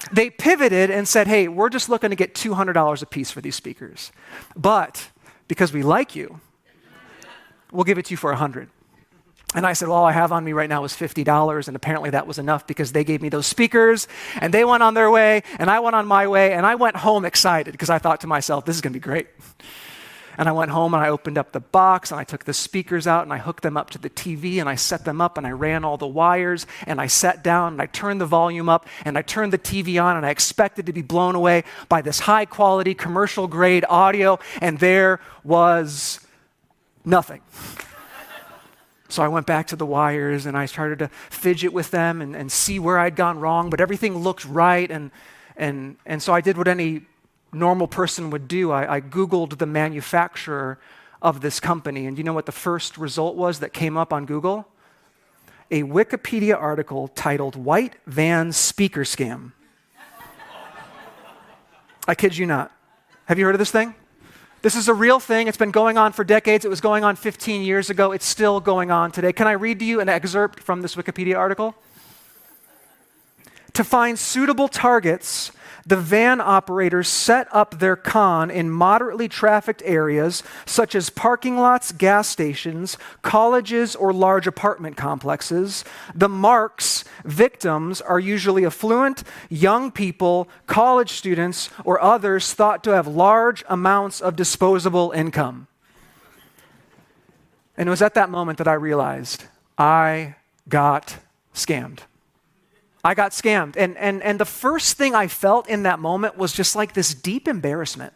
They 0.10 0.30
pivoted 0.30 0.90
and 0.90 1.06
said, 1.06 1.28
hey, 1.28 1.50
we're 1.50 1.70
just 1.70 1.90
looking 1.90 2.12
to 2.12 2.16
get 2.16 2.34
$200 2.34 3.02
a 3.02 3.06
piece 3.06 3.30
for 3.30 3.42
these 3.42 3.56
speakers. 3.56 4.14
But 4.56 5.10
because 5.50 5.74
we 5.74 5.84
like 5.84 6.16
you, 6.16 6.40
we'll 7.72 7.84
give 7.84 7.98
it 7.98 8.06
to 8.06 8.12
you 8.12 8.18
for 8.18 8.32
100 8.32 8.70
and 9.56 9.66
I 9.66 9.72
said, 9.72 9.88
Well, 9.88 9.98
all 9.98 10.06
I 10.06 10.12
have 10.12 10.34
on 10.34 10.44
me 10.44 10.52
right 10.52 10.70
now 10.70 10.84
is 10.84 10.94
$50. 10.94 11.68
And 11.68 11.76
apparently 11.76 12.10
that 12.10 12.28
was 12.28 12.38
enough 12.38 12.68
because 12.68 12.92
they 12.92 13.06
gave 13.06 13.22
me 13.22 13.30
those 13.30 13.48
speakers 13.48 14.08
and 14.42 14.54
they 14.54 14.66
went 14.66 14.84
on 14.84 14.94
their 14.94 15.10
way 15.10 15.44
and 15.60 15.70
I 15.70 15.80
went 15.80 15.96
on 15.96 16.06
my 16.06 16.28
way 16.28 16.52
and 16.54 16.66
I 16.66 16.76
went 16.76 16.98
home 16.98 17.24
excited 17.24 17.72
because 17.72 17.90
I 17.90 17.98
thought 17.98 18.22
to 18.22 18.28
myself, 18.28 18.66
This 18.66 18.76
is 18.76 18.82
going 18.82 18.92
to 18.92 19.00
be 19.00 19.04
great. 19.04 19.28
And 20.38 20.50
I 20.50 20.52
went 20.52 20.72
home 20.72 20.94
and 20.94 21.02
I 21.02 21.08
opened 21.08 21.38
up 21.38 21.54
the 21.54 21.62
box 21.62 22.12
and 22.12 22.20
I 22.20 22.26
took 22.26 22.44
the 22.44 22.54
speakers 22.54 23.08
out 23.08 23.24
and 23.24 23.32
I 23.32 23.38
hooked 23.38 23.64
them 23.64 23.78
up 23.78 23.92
to 23.92 23.98
the 23.98 24.10
TV 24.10 24.60
and 24.60 24.68
I 24.68 24.76
set 24.76 25.06
them 25.06 25.22
up 25.22 25.38
and 25.38 25.48
I 25.48 25.52
ran 25.52 25.86
all 25.86 25.96
the 25.96 26.06
wires 26.06 26.68
and 26.86 27.00
I 27.00 27.08
sat 27.08 27.42
down 27.42 27.72
and 27.72 27.82
I 27.82 27.86
turned 27.86 28.20
the 28.20 28.26
volume 28.26 28.68
up 28.68 28.86
and 29.06 29.18
I 29.18 29.22
turned 29.22 29.54
the 29.54 29.58
TV 29.58 30.04
on 30.04 30.18
and 30.18 30.26
I 30.26 30.32
expected 30.32 30.88
to 30.88 30.94
be 30.94 31.02
blown 31.02 31.36
away 31.36 31.64
by 31.88 32.02
this 32.02 32.20
high 32.20 32.44
quality 32.44 32.94
commercial 32.94 33.48
grade 33.48 33.86
audio. 33.88 34.38
And 34.60 34.80
there 34.80 35.22
was 35.46 36.20
Nothing. 37.06 37.42
So 39.08 39.24
I 39.24 39.28
went 39.28 39.46
back 39.46 39.68
to 39.68 39.76
the 39.76 39.86
wires 39.86 40.46
and 40.48 40.58
I 40.58 40.66
started 40.66 41.00
to 41.00 41.08
fidget 41.30 41.72
with 41.72 41.92
them 41.92 42.22
and, 42.22 42.36
and 42.36 42.52
see 42.52 42.80
where 42.80 42.98
I'd 42.98 43.16
gone 43.16 43.40
wrong, 43.40 43.70
but 43.70 43.80
everything 43.80 44.18
looked 44.18 44.44
right. 44.46 44.90
And, 44.90 45.12
and, 45.56 45.98
and 46.06 46.22
so 46.22 46.34
I 46.34 46.42
did 46.42 46.58
what 46.58 46.68
any 46.68 47.04
normal 47.54 47.88
person 47.88 48.30
would 48.32 48.48
do 48.50 48.72
I, 48.72 48.96
I 48.96 49.02
Googled 49.02 49.60
the 49.60 49.66
manufacturer 49.66 50.78
of 51.22 51.42
this 51.42 51.60
company. 51.60 52.06
And 52.06 52.18
you 52.18 52.24
know 52.24 52.34
what 52.34 52.46
the 52.46 52.52
first 52.52 52.98
result 52.98 53.36
was 53.36 53.60
that 53.60 53.72
came 53.72 53.96
up 53.96 54.12
on 54.12 54.26
Google? 54.26 54.68
A 55.72 55.84
Wikipedia 55.84 56.60
article 56.60 57.08
titled 57.08 57.56
White 57.56 57.96
Van 58.06 58.52
Speaker 58.52 59.02
Scam. 59.02 59.54
I 62.08 62.14
kid 62.14 62.38
you 62.38 62.46
not. 62.46 62.72
Have 63.26 63.40
you 63.40 63.46
heard 63.46 63.56
of 63.56 63.60
this 63.60 63.72
thing? 63.72 63.96
This 64.66 64.76
is 64.76 64.88
a 64.88 64.96
real 64.96 65.20
thing. 65.20 65.48
It's 65.48 65.60
been 65.60 65.70
going 65.70 65.96
on 65.96 66.12
for 66.12 66.24
decades. 66.24 66.66
It 66.66 66.70
was 66.70 66.82
going 66.82 67.04
on 67.04 67.18
15 67.18 67.62
years 67.62 67.92
ago. 67.92 68.12
It's 68.12 68.26
still 68.26 68.60
going 68.60 68.90
on 68.90 69.12
today. 69.12 69.32
Can 69.32 69.46
I 69.46 69.52
read 69.52 69.78
to 69.78 69.86
you 69.86 70.02
an 70.02 70.10
excerpt 70.10 70.60
from 70.60 70.82
this 70.82 70.96
Wikipedia 70.96 71.38
article? 71.38 71.76
To 73.76 73.84
find 73.84 74.18
suitable 74.18 74.70
targets 74.70 75.52
the 75.86 75.98
van 75.98 76.42
operators 76.42 77.08
set 77.08 77.48
up 77.52 77.78
their 77.78 77.96
con 77.96 78.50
in 78.50 78.72
moderately 78.72 79.28
trafficked 79.28 79.84
areas 79.86 80.42
such 80.66 80.96
as 80.96 81.12
parking 81.12 81.58
lots, 81.58 81.92
gas 81.92 82.28
stations, 82.28 82.98
colleges, 83.22 83.96
or 83.96 84.12
large 84.12 84.48
apartment 84.48 84.98
complexes. 84.98 85.86
The 86.16 86.30
marks 86.30 87.04
victims 87.24 88.02
are 88.02 88.20
usually 88.20 88.66
affluent, 88.66 89.24
young 89.48 89.92
people, 89.92 90.48
college 90.66 91.12
students, 91.12 91.70
or 91.84 92.02
others 92.02 92.54
thought 92.54 92.84
to 92.86 92.92
have 92.92 93.08
large 93.08 93.64
amounts 93.68 94.22
of 94.22 94.36
disposable 94.36 95.12
income. 95.12 95.68
And 97.78 97.88
it 97.88 97.92
was 97.92 98.02
at 98.02 98.16
that 98.16 98.32
moment 98.32 98.58
that 98.58 98.68
I 98.68 98.74
realized 98.74 99.44
I 99.78 100.36
got 100.68 101.18
scammed. 101.54 102.00
I 103.06 103.14
got 103.14 103.34
scammed. 103.34 103.76
And, 103.78 103.96
and, 103.98 104.24
and 104.24 104.40
the 104.40 104.46
first 104.46 104.98
thing 104.98 105.14
I 105.14 105.28
felt 105.28 105.70
in 105.70 105.84
that 105.84 106.00
moment 106.00 106.38
was 106.38 106.52
just 106.52 106.76
like 106.76 106.94
this 106.94 107.14
deep 107.14 107.48
embarrassment. 107.48 108.14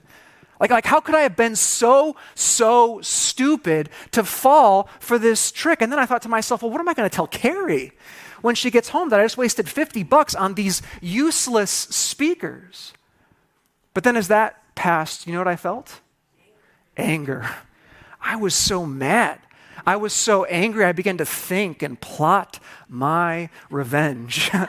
Like, 0.60 0.72
like, 0.72 0.86
how 0.86 1.00
could 1.00 1.14
I 1.14 1.22
have 1.22 1.36
been 1.36 1.56
so, 1.56 2.16
so 2.34 3.00
stupid 3.02 3.90
to 4.12 4.24
fall 4.24 4.90
for 5.00 5.20
this 5.20 5.52
trick? 5.52 5.84
And 5.84 5.92
then 5.92 6.00
I 6.00 6.08
thought 6.08 6.24
to 6.24 6.30
myself, 6.30 6.64
well, 6.64 6.72
what 6.72 6.82
am 6.82 6.90
I 6.90 6.96
going 6.96 7.08
to 7.08 7.16
tell 7.16 7.28
Carrie 7.28 7.92
when 8.42 8.56
she 8.56 8.72
gets 8.72 8.90
home 8.90 9.10
that 9.10 9.20
I 9.20 9.24
just 9.24 9.38
wasted 9.38 9.70
50 9.70 10.02
bucks 10.04 10.34
on 10.34 10.56
these 10.56 10.82
useless 11.02 11.70
speakers? 11.70 12.92
But 13.94 14.04
then 14.04 14.18
as 14.18 14.28
that 14.30 14.60
passed, 14.74 15.28
you 15.28 15.34
know 15.34 15.40
what 15.40 15.48
I 15.48 15.56
felt? 15.56 16.02
Anger. 16.98 17.48
I 18.20 18.38
was 18.38 18.56
so 18.56 18.88
mad. 18.88 19.40
I 19.86 19.96
was 19.96 20.14
so 20.14 20.46
angry, 20.46 20.86
I 20.86 20.92
began 20.92 21.18
to 21.18 21.26
think 21.26 21.82
and 21.84 22.00
plot 22.00 22.60
my 22.88 23.50
revenge. 23.70 24.50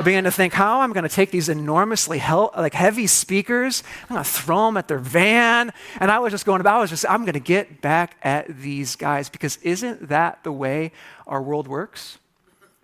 I 0.00 0.02
began 0.02 0.24
to 0.24 0.30
think 0.30 0.54
how 0.54 0.80
I'm 0.80 0.92
going 0.92 1.08
to 1.08 1.14
take 1.14 1.30
these 1.30 1.48
enormously 1.48 2.18
like 2.18 2.72
heavy 2.72 3.06
speakers, 3.06 3.82
I'm 4.08 4.14
going 4.14 4.24
to 4.24 4.30
throw 4.30 4.66
them 4.66 4.76
at 4.76 4.88
their 4.88 4.98
van, 4.98 5.72
and 5.98 6.10
I 6.10 6.20
was 6.20 6.32
just 6.32 6.46
going 6.46 6.60
about. 6.60 6.76
I 6.76 6.80
was 6.80 6.90
just 6.90 7.04
I'm 7.08 7.22
going 7.24 7.34
to 7.34 7.40
get 7.40 7.80
back 7.82 8.16
at 8.22 8.60
these 8.60 8.96
guys 8.96 9.28
because 9.28 9.58
isn't 9.58 10.08
that 10.08 10.42
the 10.42 10.52
way 10.52 10.92
our 11.26 11.42
world 11.42 11.68
works? 11.68 12.18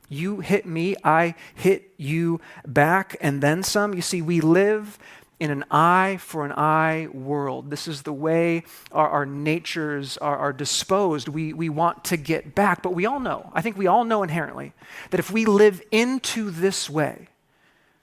You 0.09 0.41
hit 0.41 0.67
me, 0.67 0.95
I 1.03 1.35
hit 1.55 1.91
you 1.97 2.41
back, 2.67 3.17
and 3.21 3.43
then 3.43 3.63
some. 3.63 3.95
You 3.95 4.03
see, 4.03 4.23
we 4.23 4.41
live 4.41 4.99
in 5.39 5.51
an 5.51 5.65
eye 5.71 6.17
for 6.19 6.47
an 6.47 6.53
eye 6.53 7.09
world. 7.13 7.71
This 7.71 7.87
is 7.87 8.03
the 8.03 8.13
way 8.13 8.65
our, 8.91 9.09
our 9.09 9.27
natures 9.27 10.17
are, 10.19 10.37
are, 10.37 10.53
disposed. 10.53 11.29
We, 11.29 11.53
we 11.53 11.69
want 11.69 12.05
to 12.07 12.17
get 12.17 12.55
back, 12.55 12.83
but 12.83 12.95
we 12.95 13.05
all 13.05 13.21
know, 13.21 13.51
I 13.53 13.61
think 13.61 13.77
we 13.77 13.87
all 13.87 14.05
know 14.05 14.23
inherently, 14.23 14.73
that 15.11 15.21
if 15.21 15.31
we 15.31 15.45
live 15.45 15.83
into 15.91 16.51
this 16.51 16.89
way, 16.89 17.29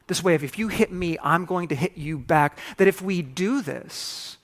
this 0.07 0.23
way 0.23 0.35
of 0.35 0.43
if 0.43 0.59
you 0.59 0.67
hit 0.67 0.91
me, 0.91 1.17
I'm 1.23 1.45
going 1.45 1.69
to 1.69 1.75
hit 1.75 1.97
you 1.97 2.19
back, 2.19 2.59
that 2.77 2.87
if 2.87 3.01
we 3.01 3.23
do 3.23 3.61
this, 3.61 4.37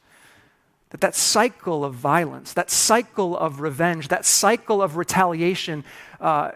that 0.89 1.01
that 1.01 1.13
cycle 1.13 1.85
of 1.85 1.93
violence, 1.93 2.53
that 2.53 2.71
cycle 2.71 3.37
of 3.37 3.61
revenge, 3.61 4.07
that 4.07 4.25
cycle 4.25 4.81
of 4.81 4.97
retaliation, 4.97 5.83
uh, 6.19 6.53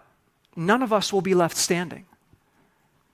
none 0.56 0.82
of 0.82 0.92
us 0.92 1.13
will 1.13 1.22
be 1.22 1.36
left 1.36 1.56
standing. 1.56 2.06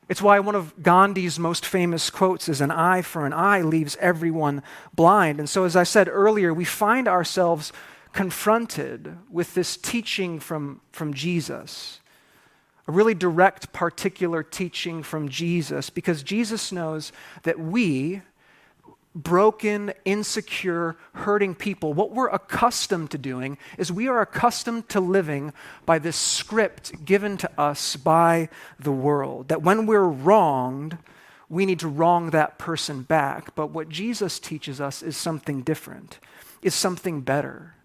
It's 0.10 0.24
why 0.24 0.40
one 0.40 0.56
of 0.56 0.74
Gandhi's 0.82 1.38
most 1.38 1.64
famous 1.64 2.10
quotes 2.10 2.50
is 2.50 2.62
an 2.62 2.72
eye 2.72 3.04
for 3.04 3.28
an 3.28 3.34
eye 3.34 3.62
leaves 3.62 3.96
everyone 4.02 4.64
blind. 4.94 5.38
And 5.38 5.48
so, 5.48 5.66
as 5.66 5.76
I 5.76 5.84
said 5.84 6.10
earlier, 6.10 6.52
we 6.52 6.66
find 6.66 7.08
ourselves 7.08 7.72
confronted 8.12 9.18
with 9.30 9.54
this 9.54 9.78
teaching 9.78 10.40
from, 10.40 10.82
from 10.92 11.14
Jesus, 11.14 12.02
a 12.88 12.92
really 12.92 13.14
direct, 13.14 13.72
particular 13.72 14.42
teaching 14.42 15.04
from 15.04 15.30
Jesus, 15.30 15.92
because 15.92 16.24
Jesus 16.24 16.72
knows 16.72 17.12
that 17.44 17.60
we, 17.60 18.24
broken, 19.16 19.92
insecure, 20.06 20.96
hurting 21.14 21.56
people, 21.56 21.94
what 21.94 22.12
we're 22.12 22.30
accustomed 22.30 23.12
to 23.12 23.18
doing 23.18 23.58
is 23.78 23.92
we 23.92 24.08
are 24.08 24.22
accustomed 24.22 24.88
to 24.90 25.00
living 25.00 25.54
by 25.86 26.00
this 26.00 26.16
script 26.16 27.06
given 27.06 27.38
to 27.38 27.50
us 27.60 27.96
by 27.96 28.50
the 28.80 28.92
world. 28.92 29.48
That 29.48 29.64
when 29.64 29.86
we're 29.86 30.04
wronged, 30.04 30.98
we 31.50 31.66
need 31.66 31.80
to 31.80 31.88
wrong 31.88 32.30
that 32.30 32.60
person 32.60 33.02
back. 33.02 33.56
But 33.56 33.72
what 33.72 33.90
Jesus 33.90 34.40
teaches 34.40 34.80
us 34.80 35.02
is 35.02 35.18
something 35.18 35.62
different, 35.64 36.20
is 36.62 36.76
something 36.76 37.22
better. 37.22 37.76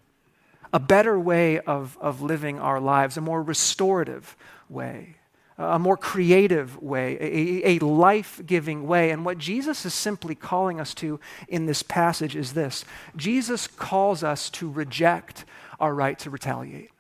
A 0.73 0.81
better 0.81 1.19
way 1.19 1.61
of, 1.61 1.97
of 2.00 2.21
living 2.21 2.59
our 2.59 2.81
lives, 2.81 3.16
a 3.16 3.21
more 3.21 3.43
restorative 3.43 4.37
way 4.69 5.16
a 5.56 5.78
more 5.78 5.96
creative 5.96 6.82
way, 6.82 7.16
a, 7.20 7.76
a 7.76 7.78
life 7.78 8.40
giving 8.44 8.87
way. 8.87 9.11
And 9.11 9.25
what 9.25 9.38
Jesus 9.38 9.87
is 9.87 9.94
simply 9.94 10.34
calling 10.34 10.80
us 10.80 10.94
to 10.94 11.20
in 11.49 11.66
this 11.66 11.82
passage 11.82 12.34
is 12.34 12.54
this 12.54 12.84
Jesus 13.16 13.66
calls 13.66 14.25
us 14.25 14.50
to 14.50 14.68
reject 14.68 15.44
our 15.78 15.94
right 15.94 16.18
to 16.20 16.30
retaliate. 16.30 16.90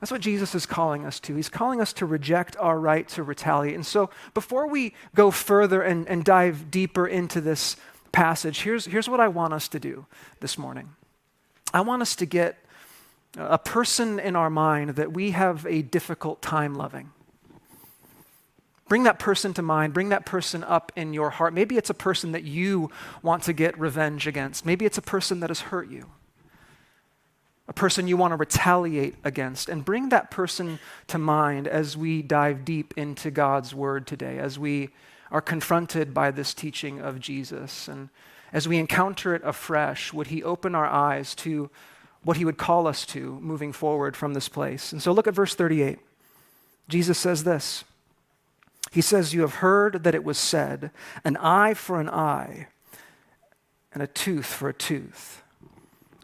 That's 0.00 0.12
what 0.12 0.20
Jesus 0.20 0.54
is 0.54 0.64
calling 0.64 1.04
us 1.04 1.18
to. 1.20 1.34
He's 1.34 1.48
calling 1.48 1.80
us 1.80 1.92
to 1.94 2.06
reject 2.06 2.56
our 2.58 2.78
right 2.78 3.08
to 3.08 3.22
retaliate. 3.22 3.74
And 3.74 3.86
so, 3.86 4.10
before 4.32 4.68
we 4.68 4.94
go 5.14 5.30
further 5.30 5.82
and, 5.82 6.06
and 6.08 6.24
dive 6.24 6.70
deeper 6.70 7.06
into 7.06 7.40
this 7.40 7.76
passage, 8.12 8.62
here's, 8.62 8.86
here's 8.86 9.08
what 9.08 9.20
I 9.20 9.28
want 9.28 9.54
us 9.54 9.66
to 9.68 9.80
do 9.80 10.06
this 10.40 10.56
morning. 10.56 10.90
I 11.74 11.80
want 11.80 12.02
us 12.02 12.14
to 12.16 12.26
get 12.26 12.58
a 13.36 13.58
person 13.58 14.18
in 14.18 14.36
our 14.36 14.50
mind 14.50 14.90
that 14.90 15.12
we 15.12 15.32
have 15.32 15.66
a 15.66 15.82
difficult 15.82 16.40
time 16.42 16.74
loving. 16.74 17.10
Bring 18.88 19.02
that 19.02 19.18
person 19.18 19.52
to 19.54 19.62
mind. 19.62 19.92
Bring 19.92 20.08
that 20.08 20.24
person 20.24 20.64
up 20.64 20.92
in 20.96 21.12
your 21.12 21.30
heart. 21.30 21.52
Maybe 21.52 21.76
it's 21.76 21.90
a 21.90 21.94
person 21.94 22.32
that 22.32 22.44
you 22.44 22.90
want 23.22 23.42
to 23.44 23.52
get 23.52 23.78
revenge 23.78 24.26
against. 24.26 24.64
Maybe 24.64 24.86
it's 24.86 24.96
a 24.96 25.02
person 25.02 25.40
that 25.40 25.50
has 25.50 25.60
hurt 25.60 25.90
you, 25.90 26.06
a 27.68 27.74
person 27.74 28.08
you 28.08 28.16
want 28.16 28.32
to 28.32 28.36
retaliate 28.36 29.16
against. 29.24 29.68
And 29.68 29.84
bring 29.84 30.08
that 30.08 30.30
person 30.30 30.78
to 31.08 31.18
mind 31.18 31.68
as 31.68 31.98
we 31.98 32.22
dive 32.22 32.64
deep 32.64 32.94
into 32.96 33.30
God's 33.30 33.74
word 33.74 34.06
today, 34.06 34.38
as 34.38 34.58
we 34.58 34.88
are 35.30 35.42
confronted 35.42 36.14
by 36.14 36.30
this 36.30 36.54
teaching 36.54 36.98
of 36.98 37.20
Jesus. 37.20 37.88
And 37.88 38.08
as 38.54 38.66
we 38.66 38.78
encounter 38.78 39.34
it 39.34 39.42
afresh, 39.44 40.14
would 40.14 40.28
He 40.28 40.42
open 40.42 40.74
our 40.74 40.86
eyes 40.86 41.34
to 41.36 41.68
what 42.28 42.36
he 42.36 42.44
would 42.44 42.58
call 42.58 42.86
us 42.86 43.06
to 43.06 43.40
moving 43.40 43.72
forward 43.72 44.14
from 44.14 44.34
this 44.34 44.50
place. 44.50 44.92
And 44.92 45.02
so 45.02 45.12
look 45.12 45.26
at 45.26 45.32
verse 45.32 45.54
38. 45.54 45.98
Jesus 46.86 47.16
says 47.16 47.44
this 47.44 47.84
He 48.92 49.00
says, 49.00 49.32
You 49.32 49.40
have 49.40 49.54
heard 49.54 50.04
that 50.04 50.14
it 50.14 50.22
was 50.22 50.36
said, 50.36 50.90
an 51.24 51.38
eye 51.38 51.72
for 51.72 51.98
an 51.98 52.10
eye, 52.10 52.68
and 53.94 54.02
a 54.02 54.06
tooth 54.06 54.44
for 54.44 54.68
a 54.68 54.74
tooth. 54.74 55.42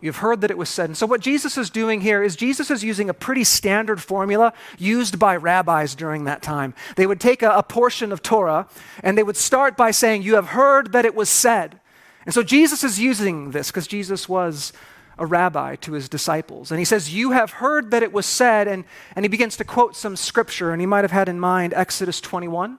You've 0.03 0.19
heard 0.19 0.43
that 0.43 0.51
it 0.51 0.59
was 0.59 0.69
said. 0.69 0.91
And 0.91 0.97
so, 0.97 1.07
what 1.07 1.23
Jesus 1.23 1.57
is 1.57 1.71
doing 1.71 2.03
here 2.03 2.23
is 2.23 2.37
Jesus 2.37 2.71
is 2.71 2.85
using 2.85 3.09
a 3.09 3.15
pretty 3.15 3.45
standard 3.45 4.03
formula 4.03 4.53
used 4.77 5.19
by 5.19 5.35
rabbis 5.37 5.95
during 5.95 6.25
that 6.25 6.43
time. 6.43 6.75
They 6.97 7.07
would 7.07 7.19
take 7.19 7.43
a, 7.43 7.51
a 7.51 7.63
portion 7.63 8.13
of 8.13 8.21
Torah 8.21 8.69
and 9.03 9.17
they 9.17 9.23
would 9.23 9.39
start 9.39 9.75
by 9.75 9.91
saying, 9.91 10.21
You 10.21 10.35
have 10.35 10.49
heard 10.49 10.93
that 10.93 11.07
it 11.07 11.15
was 11.15 11.31
said. 11.31 11.81
And 12.27 12.35
so, 12.35 12.43
Jesus 12.43 12.85
is 12.85 13.01
using 13.01 13.53
this 13.53 13.69
because 13.69 13.87
Jesus 13.87 14.29
was 14.29 14.75
a 15.19 15.27
rabbi 15.27 15.77
to 15.77 15.93
his 15.93 16.09
disciples. 16.09 16.71
And 16.71 16.79
he 16.79 16.85
says, 16.85 17.15
You 17.15 17.33
have 17.33 17.53
heard 17.53 17.91
that 17.91 18.03
it 18.03 18.13
was 18.13 18.27
said, 18.27 18.69
and, 18.69 18.85
and 19.15 19.25
he 19.25 19.29
begins 19.29 19.57
to 19.57 19.65
quote 19.65 19.97
some 19.97 20.17
scripture, 20.17 20.73
and 20.73 20.81
he 20.81 20.87
might 20.87 21.05
have 21.05 21.11
had 21.11 21.29
in 21.29 21.39
mind 21.39 21.73
Exodus 21.75 22.21
21, 22.21 22.79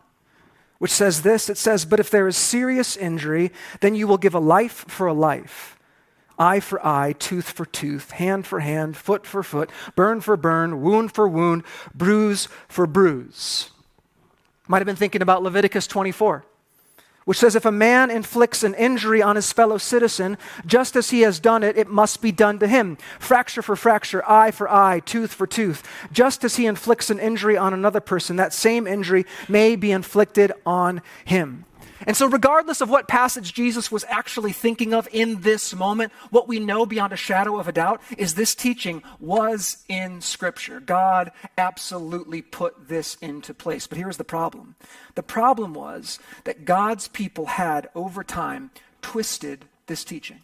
which 0.78 0.92
says 0.92 1.22
this 1.22 1.50
It 1.50 1.58
says, 1.58 1.86
But 1.86 2.00
if 2.00 2.10
there 2.10 2.28
is 2.28 2.38
serious 2.38 2.98
injury, 2.98 3.52
then 3.82 3.96
you 3.96 4.08
will 4.08 4.18
give 4.18 4.36
a 4.36 4.40
life 4.40 4.86
for 4.88 5.08
a 5.08 5.14
life, 5.14 5.78
eye 6.38 6.60
for 6.60 6.86
eye, 6.86 7.14
tooth 7.14 7.50
for 7.50 7.66
tooth, 7.66 8.12
hand 8.12 8.46
for 8.46 8.60
hand, 8.60 8.98
foot 8.98 9.26
for 9.26 9.44
foot, 9.44 9.70
burn 9.96 10.22
for 10.22 10.36
burn, 10.36 10.82
wound 10.82 11.14
for 11.14 11.28
wound, 11.28 11.64
bruise 11.94 12.48
for 12.68 12.86
bruise. 12.86 13.70
Might 14.68 14.80
have 14.80 14.88
been 14.88 14.96
thinking 14.96 15.22
about 15.22 15.44
Leviticus 15.44 15.88
24 15.88 16.46
which 17.26 17.40
says 17.40 17.56
if 17.56 17.66
a 17.66 17.72
man 17.72 18.10
inflicts 18.10 18.64
an 18.64 18.74
injury 18.76 19.22
on 19.22 19.36
his 19.36 19.52
fellow 19.52 19.78
citizen, 19.78 20.38
just 20.66 20.96
as 20.96 21.10
he 21.10 21.22
has 21.22 21.40
done 21.40 21.64
it, 21.64 21.78
it 21.78 21.90
must 21.90 22.22
be 22.22 22.32
done 22.32 22.60
to 22.60 22.68
him. 22.68 22.98
Fracture 23.20 23.62
for 23.62 23.76
fracture, 23.76 24.24
eye 24.30 24.52
for 24.52 24.70
eye, 24.70 25.00
tooth 25.02 25.34
for 25.34 25.48
tooth. 25.48 25.84
Just 26.12 26.44
as 26.44 26.56
he 26.56 26.66
inflicts 26.66 27.10
an 27.10 27.20
injury 27.20 27.58
on 27.58 27.74
another 27.74 28.00
person, 28.00 28.36
that 28.36 28.54
same 28.54 28.88
injury 28.88 29.26
may 29.50 29.76
be 29.76 29.92
inflicted 29.92 30.52
on 30.66 31.02
him. 31.26 31.66
And 32.06 32.16
so, 32.16 32.28
regardless 32.28 32.82
of 32.82 32.90
what 32.90 33.08
passage 33.08 33.54
Jesus 33.54 33.92
was 33.92 34.06
actually 34.08 34.52
thinking 34.52 34.94
of 34.94 35.08
in 35.12 35.42
this 35.42 35.74
moment, 35.74 36.12
what 36.30 36.48
we 36.48 36.60
know 36.60 36.86
beyond 36.86 37.14
a 37.14 37.18
shadow 37.18 37.60
of 37.60 37.68
a 37.68 37.72
doubt 37.72 38.02
is 38.18 38.36
this 38.36 38.54
teaching 38.54 39.02
was 39.20 39.84
in 39.90 40.22
Scripture. 40.22 40.80
God 40.80 41.32
absolutely 41.58 42.42
put 42.42 42.88
this 42.88 43.16
into 43.22 43.54
place. 43.54 43.88
But 43.88 43.98
here's 43.98 44.18
the 44.18 44.24
problem 44.24 44.76
the 45.16 45.24
problem 45.24 45.74
was 45.74 46.20
that 46.44 46.66
God's 46.66 47.08
people 47.08 47.48
had, 47.48 47.90
over 47.96 48.24
time, 48.24 48.72
twisted 49.02 49.66
this 49.88 50.04
teaching. 50.04 50.40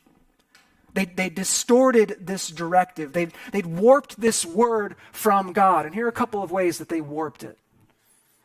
They, 0.94 1.06
they 1.06 1.30
distorted 1.30 2.18
this 2.20 2.50
directive. 2.50 3.14
They'd, 3.14 3.32
they'd 3.52 3.66
warped 3.66 4.20
this 4.20 4.46
word 4.46 4.96
from 5.12 5.54
God. 5.54 5.86
And 5.86 5.96
here 5.96 6.06
are 6.06 6.10
a 6.10 6.14
couple 6.14 6.44
of 6.44 6.52
ways 6.52 6.80
that 6.80 6.90
they 6.90 7.02
warped 7.02 7.44
it. 7.44 7.58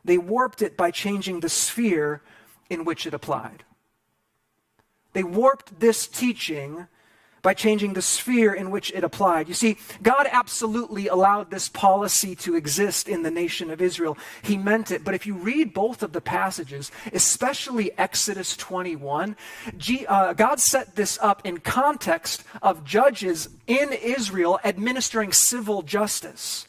They 0.04 0.18
warped 0.18 0.62
it 0.62 0.76
by 0.76 0.92
changing 0.92 1.40
the 1.40 1.49
sphere 1.49 2.23
in 2.68 2.85
which 2.85 3.06
it 3.06 3.14
applied. 3.14 3.64
They 5.12 5.25
warped 5.25 5.80
this 5.80 6.06
teaching 6.06 6.87
by 7.46 7.54
changing 7.54 7.92
the 7.92 8.02
sphere 8.02 8.52
in 8.52 8.73
which 8.73 8.90
it 8.92 9.04
applied. 9.04 9.46
You 9.46 9.54
see, 9.54 9.76
God 10.02 10.26
absolutely 10.32 11.06
allowed 11.06 11.49
this 11.49 11.68
policy 11.68 12.35
to 12.37 12.56
exist 12.56 13.08
in 13.08 13.23
the 13.23 13.30
nation 13.30 13.70
of 13.70 13.80
Israel. 13.80 14.18
He 14.42 14.56
meant 14.56 14.90
it. 14.90 15.04
But 15.04 15.14
if 15.14 15.28
you 15.28 15.35
read 15.35 15.73
both 15.73 16.02
of 16.02 16.12
the 16.12 16.20
passages, 16.20 16.90
especially 17.12 17.96
Exodus 17.96 18.56
21, 18.56 19.37
uh, 20.08 20.32
God 20.32 20.58
set 20.58 20.96
this 20.96 21.20
up 21.23 21.40
in 21.46 21.58
context 21.58 22.42
of 22.62 22.85
judges 22.85 23.49
in 23.68 23.92
Israel 23.92 24.58
administering 24.64 25.32
civil 25.32 25.82
justice. 25.82 26.66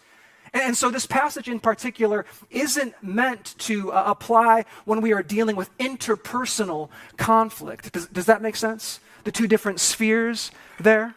And 0.53 0.75
so, 0.75 0.89
this 0.89 1.05
passage 1.05 1.49
in 1.49 1.59
particular 1.59 2.25
isn't 2.49 2.93
meant 3.01 3.55
to 3.59 3.91
uh, 3.91 4.03
apply 4.07 4.65
when 4.85 5.01
we 5.01 5.13
are 5.13 5.23
dealing 5.23 5.55
with 5.55 5.75
interpersonal 5.77 6.89
conflict. 7.17 7.91
Does, 7.91 8.07
does 8.07 8.25
that 8.25 8.41
make 8.41 8.55
sense? 8.55 8.99
The 9.23 9.31
two 9.31 9.47
different 9.47 9.79
spheres 9.79 10.51
there? 10.79 11.15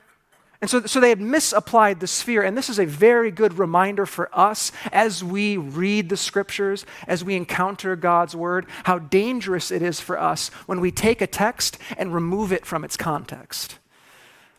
And 0.61 0.69
so, 0.69 0.85
so 0.85 1.01
they 1.01 1.09
had 1.09 1.21
misapplied 1.21 2.01
the 2.01 2.07
sphere, 2.07 2.43
and 2.43 2.57
this 2.57 2.69
is 2.69 2.79
a 2.79 2.85
very 2.85 3.31
good 3.31 3.59
reminder 3.59 4.05
for 4.05 4.29
us 4.39 4.73
as 4.93 5.25
we 5.25 5.57
read 5.57 6.11
the 6.11 6.19
scriptures, 6.19 6.85
as 7.07 7.25
we 7.25 7.35
encounter 7.35 7.97
God's 7.97 8.37
word, 8.37 8.67
how 8.85 8.99
dangerous 8.99 9.71
it 9.71 9.81
is 9.81 10.01
for 10.01 10.21
us 10.21 10.49
when 10.67 10.81
we 10.81 10.91
take 10.91 11.23
a 11.23 11.27
text 11.27 11.79
and 11.97 12.13
remove 12.13 12.53
it 12.53 12.67
from 12.67 12.85
its 12.85 12.99
context. 12.99 13.80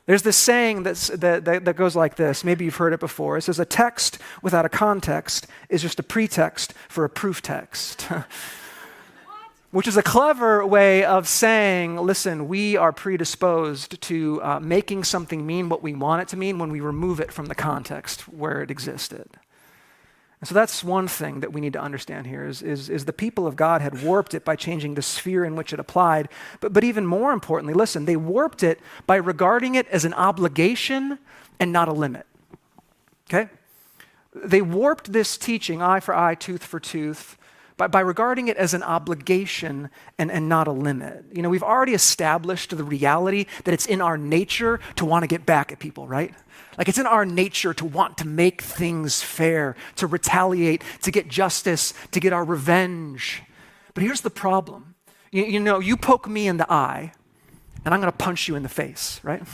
There's 0.06 0.24
this 0.24 0.38
saying 0.38 0.84
that, 0.84 0.96
that, 1.20 1.66
that 1.66 1.76
goes 1.76 1.96
like 1.96 2.16
this. 2.16 2.44
Maybe 2.44 2.66
you've 2.66 2.78
heard 2.78 2.94
it 2.94 3.00
before. 3.00 3.38
It 3.38 3.44
says, 3.44 3.60
A 3.60 3.66
text 3.66 4.18
without 4.42 4.66
a 4.66 4.70
context 4.70 5.48
is 5.70 5.82
just 5.82 6.00
a 6.00 6.04
pretext 6.04 6.74
for 6.90 7.06
a 7.06 7.10
proof 7.10 7.42
text. 7.42 8.08
Which 9.72 9.88
is 9.88 9.96
a 9.96 10.04
clever 10.04 10.66
way 10.66 11.06
of 11.06 11.30
saying, 11.30 11.96
listen, 11.96 12.50
we 12.50 12.76
are 12.76 12.92
predisposed 12.92 14.02
to 14.02 14.44
uh, 14.44 14.60
making 14.60 15.06
something 15.06 15.46
mean 15.46 15.70
what 15.70 15.82
we 15.82 15.94
want 15.94 16.24
it 16.24 16.28
to 16.30 16.38
mean 16.38 16.60
when 16.60 16.72
we 16.72 16.82
remove 16.82 17.22
it 17.22 17.32
from 17.32 17.46
the 17.46 17.56
context 17.56 18.28
where 18.28 18.62
it 18.62 18.70
existed. 18.70 19.30
And 20.42 20.48
so 20.48 20.56
that's 20.56 20.84
one 20.84 21.08
thing 21.08 21.42
that 21.42 21.54
we 21.54 21.62
need 21.62 21.74
to 21.74 21.82
understand 21.82 22.26
here 22.26 22.46
is, 22.46 22.64
is, 22.64 22.90
is 22.90 23.06
the 23.06 23.14
people 23.14 23.46
of 23.46 23.56
God 23.56 23.82
had 23.82 24.04
warped 24.04 24.34
it 24.34 24.44
by 24.44 24.56
changing 24.56 24.96
the 24.96 25.04
sphere 25.04 25.46
in 25.46 25.56
which 25.56 25.72
it 25.72 25.80
applied. 25.80 26.30
But, 26.60 26.74
but 26.74 26.84
even 26.84 27.06
more 27.06 27.32
importantly, 27.32 27.76
listen, 27.76 28.06
they 28.06 28.16
warped 28.16 28.64
it 28.64 28.80
by 29.06 29.18
regarding 29.18 29.76
it 29.76 29.88
as 29.90 30.04
an 30.04 30.16
obligation 30.16 31.20
and 31.60 31.72
not 31.72 31.88
a 31.88 31.94
limit. 31.94 32.26
Okay? 33.30 33.52
They 34.34 34.64
warped 34.64 35.14
this 35.14 35.38
teaching, 35.38 35.80
eye 35.80 36.00
for 36.00 36.16
eye, 36.16 36.34
tooth 36.34 36.64
for 36.64 36.80
tooth, 36.80 37.38
by, 37.78 37.88
by 37.88 38.00
regarding 38.00 38.48
it 38.48 38.58
as 38.58 38.74
an 38.74 38.84
obligation 38.84 39.90
and, 40.18 40.32
and 40.32 40.48
not 40.48 40.68
a 40.68 40.72
limit. 40.72 41.26
You 41.34 41.42
know, 41.42 41.50
we've 41.50 41.64
already 41.64 41.94
established 41.94 42.76
the 42.76 42.84
reality 42.84 43.46
that 43.64 43.74
it's 43.74 43.86
in 43.86 44.02
our 44.02 44.18
nature 44.18 44.80
to 44.96 45.06
want 45.06 45.24
to 45.24 45.28
get 45.28 45.46
back 45.46 45.72
at 45.72 45.80
people, 45.80 46.08
right? 46.08 46.34
Like 46.78 46.90
it's 46.90 46.98
in 46.98 47.06
our 47.06 47.26
nature 47.26 47.74
to 47.74 47.86
want 47.86 48.18
to 48.20 48.28
make 48.28 48.62
things 48.62 49.22
fair, 49.22 49.76
to 49.98 50.08
retaliate, 50.08 50.84
to 51.02 51.12
get 51.12 51.28
justice, 51.28 51.94
to 52.12 52.20
get 52.20 52.34
our 52.34 52.44
revenge. 52.44 53.44
But 53.94 54.04
here's 54.04 54.22
the 54.22 54.30
problem 54.30 54.96
you, 55.32 55.44
you 55.46 55.60
know, 55.60 55.80
you 55.80 55.96
poke 55.96 56.28
me 56.28 56.48
in 56.48 56.58
the 56.58 56.72
eye, 56.72 57.14
and 57.86 57.94
I'm 57.94 58.02
going 58.02 58.12
to 58.12 58.18
punch 58.18 58.48
you 58.48 58.56
in 58.56 58.64
the 58.64 58.70
face, 58.70 59.20
right? 59.24 59.44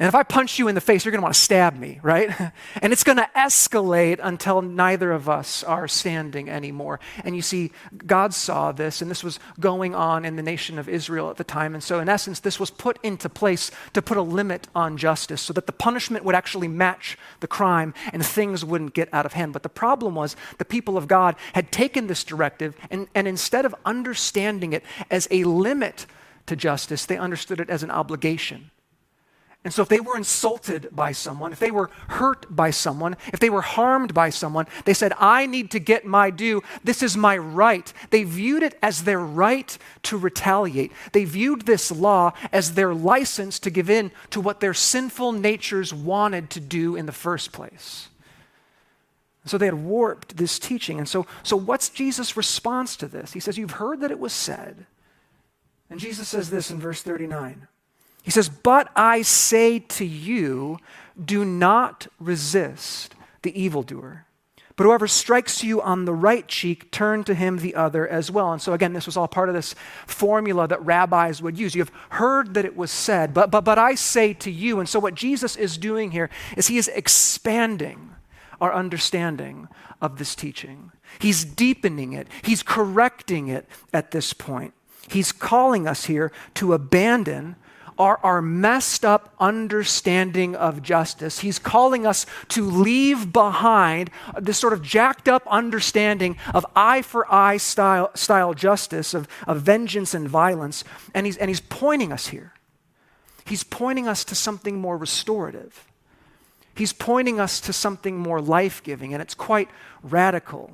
And 0.00 0.08
if 0.08 0.14
I 0.14 0.22
punch 0.22 0.58
you 0.58 0.66
in 0.68 0.74
the 0.74 0.80
face, 0.80 1.04
you're 1.04 1.12
going 1.12 1.20
to 1.20 1.24
want 1.24 1.34
to 1.34 1.40
stab 1.40 1.78
me, 1.78 2.00
right? 2.02 2.30
And 2.82 2.92
it's 2.92 3.04
going 3.04 3.18
to 3.18 3.28
escalate 3.36 4.18
until 4.22 4.62
neither 4.62 5.12
of 5.12 5.28
us 5.28 5.62
are 5.62 5.86
standing 5.86 6.48
anymore. 6.48 7.00
And 7.22 7.36
you 7.36 7.42
see, 7.42 7.72
God 8.06 8.32
saw 8.32 8.72
this, 8.72 9.02
and 9.02 9.10
this 9.10 9.22
was 9.22 9.38
going 9.58 9.94
on 9.94 10.24
in 10.24 10.36
the 10.36 10.42
nation 10.42 10.78
of 10.78 10.88
Israel 10.88 11.28
at 11.28 11.36
the 11.36 11.44
time. 11.44 11.74
And 11.74 11.82
so, 11.82 12.00
in 12.00 12.08
essence, 12.08 12.40
this 12.40 12.58
was 12.58 12.70
put 12.70 12.98
into 13.02 13.28
place 13.28 13.70
to 13.92 14.00
put 14.00 14.16
a 14.16 14.22
limit 14.22 14.68
on 14.74 14.96
justice 14.96 15.42
so 15.42 15.52
that 15.52 15.66
the 15.66 15.72
punishment 15.72 16.24
would 16.24 16.34
actually 16.34 16.68
match 16.68 17.18
the 17.40 17.46
crime 17.46 17.92
and 18.14 18.24
things 18.24 18.64
wouldn't 18.64 18.94
get 18.94 19.12
out 19.12 19.26
of 19.26 19.34
hand. 19.34 19.52
But 19.52 19.62
the 19.62 19.68
problem 19.68 20.14
was 20.14 20.34
the 20.56 20.64
people 20.64 20.96
of 20.96 21.08
God 21.08 21.36
had 21.52 21.70
taken 21.70 22.06
this 22.06 22.24
directive, 22.24 22.74
and, 22.90 23.08
and 23.14 23.28
instead 23.28 23.66
of 23.66 23.74
understanding 23.84 24.72
it 24.72 24.84
as 25.10 25.28
a 25.30 25.44
limit 25.44 26.06
to 26.46 26.56
justice, 26.56 27.04
they 27.04 27.18
understood 27.18 27.60
it 27.60 27.68
as 27.68 27.82
an 27.82 27.90
obligation. 27.90 28.70
And 29.62 29.74
so, 29.74 29.82
if 29.82 29.88
they 29.88 30.00
were 30.00 30.16
insulted 30.16 30.88
by 30.90 31.12
someone, 31.12 31.52
if 31.52 31.58
they 31.58 31.70
were 31.70 31.90
hurt 32.08 32.46
by 32.48 32.70
someone, 32.70 33.18
if 33.30 33.40
they 33.40 33.50
were 33.50 33.60
harmed 33.60 34.14
by 34.14 34.30
someone, 34.30 34.66
they 34.86 34.94
said, 34.94 35.12
I 35.18 35.44
need 35.44 35.70
to 35.72 35.78
get 35.78 36.06
my 36.06 36.30
due. 36.30 36.62
This 36.82 37.02
is 37.02 37.14
my 37.14 37.36
right. 37.36 37.92
They 38.08 38.24
viewed 38.24 38.62
it 38.62 38.78
as 38.82 39.04
their 39.04 39.20
right 39.20 39.76
to 40.04 40.16
retaliate. 40.16 40.92
They 41.12 41.24
viewed 41.24 41.62
this 41.62 41.90
law 41.90 42.32
as 42.52 42.72
their 42.72 42.94
license 42.94 43.58
to 43.60 43.70
give 43.70 43.90
in 43.90 44.12
to 44.30 44.40
what 44.40 44.60
their 44.60 44.72
sinful 44.72 45.32
natures 45.32 45.92
wanted 45.92 46.48
to 46.50 46.60
do 46.60 46.96
in 46.96 47.04
the 47.04 47.12
first 47.12 47.52
place. 47.52 48.08
So 49.44 49.58
they 49.58 49.66
had 49.66 49.74
warped 49.74 50.38
this 50.38 50.58
teaching. 50.58 50.98
And 50.98 51.08
so, 51.08 51.26
so 51.42 51.56
what's 51.56 51.90
Jesus' 51.90 52.34
response 52.34 52.96
to 52.96 53.06
this? 53.06 53.34
He 53.34 53.40
says, 53.40 53.58
You've 53.58 53.72
heard 53.72 54.00
that 54.00 54.10
it 54.10 54.18
was 54.18 54.32
said. 54.32 54.86
And 55.90 56.00
Jesus 56.00 56.28
says 56.28 56.48
this 56.48 56.70
in 56.70 56.78
verse 56.78 57.02
39. 57.02 57.66
He 58.22 58.30
says, 58.30 58.48
But 58.48 58.90
I 58.94 59.22
say 59.22 59.78
to 59.78 60.04
you, 60.04 60.78
do 61.22 61.44
not 61.44 62.06
resist 62.18 63.14
the 63.42 63.58
evildoer. 63.60 64.26
But 64.76 64.84
whoever 64.84 65.06
strikes 65.06 65.62
you 65.62 65.82
on 65.82 66.06
the 66.06 66.14
right 66.14 66.48
cheek, 66.48 66.90
turn 66.90 67.22
to 67.24 67.34
him 67.34 67.58
the 67.58 67.74
other 67.74 68.08
as 68.08 68.30
well. 68.30 68.50
And 68.50 68.62
so, 68.62 68.72
again, 68.72 68.94
this 68.94 69.04
was 69.04 69.14
all 69.14 69.28
part 69.28 69.50
of 69.50 69.54
this 69.54 69.74
formula 70.06 70.66
that 70.68 70.82
rabbis 70.82 71.42
would 71.42 71.58
use. 71.58 71.74
You 71.74 71.82
have 71.82 71.92
heard 72.10 72.54
that 72.54 72.64
it 72.64 72.76
was 72.76 72.90
said, 72.90 73.34
but, 73.34 73.50
but, 73.50 73.62
but 73.62 73.78
I 73.78 73.94
say 73.94 74.32
to 74.34 74.50
you. 74.50 74.80
And 74.80 74.88
so, 74.88 74.98
what 74.98 75.14
Jesus 75.14 75.54
is 75.56 75.76
doing 75.76 76.12
here 76.12 76.30
is 76.56 76.68
he 76.68 76.78
is 76.78 76.88
expanding 76.88 78.14
our 78.58 78.72
understanding 78.72 79.68
of 80.00 80.16
this 80.16 80.34
teaching. 80.34 80.92
He's 81.18 81.44
deepening 81.44 82.14
it, 82.14 82.26
he's 82.42 82.62
correcting 82.62 83.48
it 83.48 83.68
at 83.92 84.12
this 84.12 84.32
point. 84.32 84.72
He's 85.10 85.32
calling 85.32 85.86
us 85.86 86.06
here 86.06 86.32
to 86.54 86.72
abandon 86.72 87.56
our, 88.00 88.18
our 88.22 88.40
messed 88.40 89.04
up 89.04 89.34
understanding 89.38 90.56
of 90.56 90.82
justice. 90.82 91.40
He's 91.40 91.58
calling 91.58 92.06
us 92.06 92.24
to 92.48 92.64
leave 92.64 93.30
behind 93.30 94.10
this 94.40 94.58
sort 94.58 94.72
of 94.72 94.80
jacked 94.80 95.28
up 95.28 95.46
understanding 95.46 96.38
of 96.54 96.64
eye 96.74 97.02
for 97.02 97.30
eye 97.32 97.58
style, 97.58 98.10
style 98.14 98.54
justice, 98.54 99.12
of, 99.12 99.28
of 99.46 99.60
vengeance 99.60 100.14
and 100.14 100.26
violence. 100.26 100.82
And 101.14 101.26
he's, 101.26 101.36
and 101.36 101.50
he's 101.50 101.60
pointing 101.60 102.10
us 102.10 102.28
here. 102.28 102.54
He's 103.44 103.64
pointing 103.64 104.08
us 104.08 104.24
to 104.24 104.34
something 104.34 104.80
more 104.80 104.96
restorative. 104.96 105.86
He's 106.74 106.94
pointing 106.94 107.38
us 107.38 107.60
to 107.60 107.72
something 107.74 108.16
more 108.16 108.40
life 108.40 108.82
giving, 108.82 109.12
and 109.12 109.20
it's 109.20 109.34
quite 109.34 109.68
radical, 110.02 110.70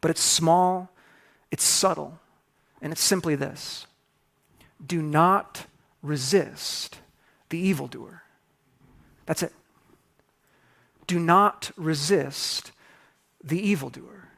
but 0.00 0.10
it's 0.10 0.22
small, 0.22 0.90
it's 1.50 1.64
subtle, 1.64 2.18
and 2.80 2.90
it's 2.90 3.02
simply 3.02 3.34
this 3.34 3.86
do 4.86 5.02
not 5.02 5.66
resist 6.02 6.98
the 7.48 7.58
evildoer. 7.58 8.22
That's 9.26 9.42
it. 9.42 9.52
Do 11.06 11.18
not 11.18 11.70
resist 11.76 12.72
the 13.42 13.58
evildoer. 13.58 14.28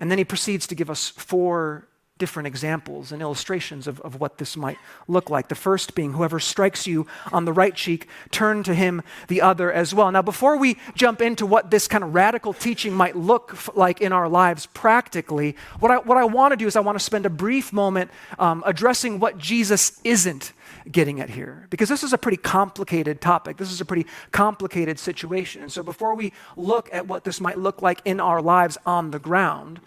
And 0.00 0.10
then 0.10 0.18
he 0.18 0.24
proceeds 0.24 0.66
to 0.68 0.74
give 0.74 0.90
us 0.90 1.08
four 1.08 1.88
different 2.18 2.48
examples 2.48 3.12
and 3.12 3.22
illustrations 3.22 3.86
of, 3.86 4.00
of 4.00 4.20
what 4.20 4.38
this 4.38 4.56
might 4.56 4.76
look 5.06 5.30
like. 5.30 5.48
The 5.48 5.54
first 5.54 5.94
being, 5.94 6.12
whoever 6.12 6.40
strikes 6.40 6.86
you 6.86 7.06
on 7.32 7.44
the 7.44 7.52
right 7.52 7.74
cheek, 7.74 8.08
turn 8.30 8.62
to 8.64 8.74
him 8.74 9.02
the 9.28 9.40
other 9.40 9.72
as 9.72 9.94
well. 9.94 10.10
Now, 10.10 10.22
before 10.22 10.56
we 10.56 10.78
jump 10.94 11.22
into 11.22 11.46
what 11.46 11.70
this 11.70 11.86
kind 11.86 12.02
of 12.02 12.14
radical 12.14 12.52
teaching 12.52 12.92
might 12.92 13.16
look 13.16 13.50
f- 13.52 13.70
like 13.74 14.00
in 14.00 14.12
our 14.12 14.28
lives 14.28 14.66
practically, 14.66 15.56
what 15.78 15.90
I, 15.92 15.98
what 15.98 16.18
I 16.18 16.24
want 16.24 16.52
to 16.52 16.56
do 16.56 16.66
is 16.66 16.74
I 16.74 16.80
want 16.80 16.98
to 16.98 17.04
spend 17.04 17.24
a 17.24 17.30
brief 17.30 17.72
moment 17.72 18.10
um, 18.38 18.62
addressing 18.66 19.20
what 19.20 19.38
Jesus 19.38 20.00
isn't 20.02 20.52
getting 20.90 21.20
at 21.20 21.30
here 21.30 21.66
because 21.70 21.88
this 21.88 22.02
is 22.02 22.12
a 22.12 22.18
pretty 22.18 22.36
complicated 22.36 23.20
topic. 23.20 23.56
This 23.56 23.70
is 23.70 23.80
a 23.80 23.84
pretty 23.84 24.06
complicated 24.32 24.98
situation. 24.98 25.62
And 25.62 25.72
so, 25.72 25.82
before 25.82 26.14
we 26.14 26.32
look 26.56 26.88
at 26.92 27.06
what 27.06 27.24
this 27.24 27.40
might 27.40 27.58
look 27.58 27.82
like 27.82 28.00
in 28.04 28.20
our 28.20 28.40
lives 28.40 28.78
on 28.86 29.10
the 29.10 29.18
ground, 29.18 29.80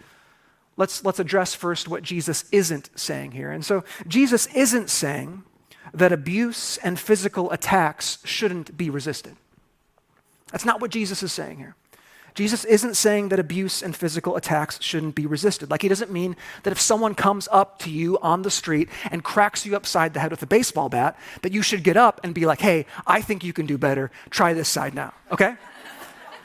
let's, 0.76 1.04
let's 1.04 1.18
address 1.18 1.54
first 1.54 1.88
what 1.88 2.02
Jesus 2.02 2.44
isn't 2.52 2.90
saying 2.94 3.32
here. 3.32 3.50
And 3.50 3.64
so, 3.64 3.84
Jesus 4.06 4.46
isn't 4.54 4.90
saying 4.90 5.42
that 5.92 6.12
abuse 6.12 6.78
and 6.78 6.98
physical 6.98 7.50
attacks 7.50 8.18
shouldn't 8.24 8.76
be 8.76 8.88
resisted. 8.90 9.36
That's 10.50 10.64
not 10.64 10.80
what 10.80 10.90
Jesus 10.90 11.22
is 11.22 11.32
saying 11.32 11.58
here. 11.58 11.76
Jesus 12.34 12.64
isn't 12.64 12.96
saying 12.96 13.28
that 13.28 13.38
abuse 13.38 13.82
and 13.82 13.94
physical 13.94 14.36
attacks 14.36 14.80
shouldn't 14.80 15.14
be 15.14 15.26
resisted. 15.26 15.70
Like, 15.70 15.82
he 15.82 15.88
doesn't 15.88 16.10
mean 16.10 16.36
that 16.62 16.70
if 16.70 16.80
someone 16.80 17.14
comes 17.14 17.46
up 17.52 17.78
to 17.80 17.90
you 17.90 18.18
on 18.20 18.42
the 18.42 18.50
street 18.50 18.88
and 19.10 19.22
cracks 19.22 19.66
you 19.66 19.76
upside 19.76 20.14
the 20.14 20.20
head 20.20 20.30
with 20.30 20.42
a 20.42 20.46
baseball 20.46 20.88
bat, 20.88 21.18
that 21.42 21.52
you 21.52 21.62
should 21.62 21.82
get 21.82 21.96
up 21.96 22.20
and 22.24 22.34
be 22.34 22.46
like, 22.46 22.60
hey, 22.60 22.86
I 23.06 23.20
think 23.20 23.44
you 23.44 23.52
can 23.52 23.66
do 23.66 23.76
better. 23.76 24.10
Try 24.30 24.54
this 24.54 24.68
side 24.68 24.94
now, 24.94 25.12
okay? 25.30 25.56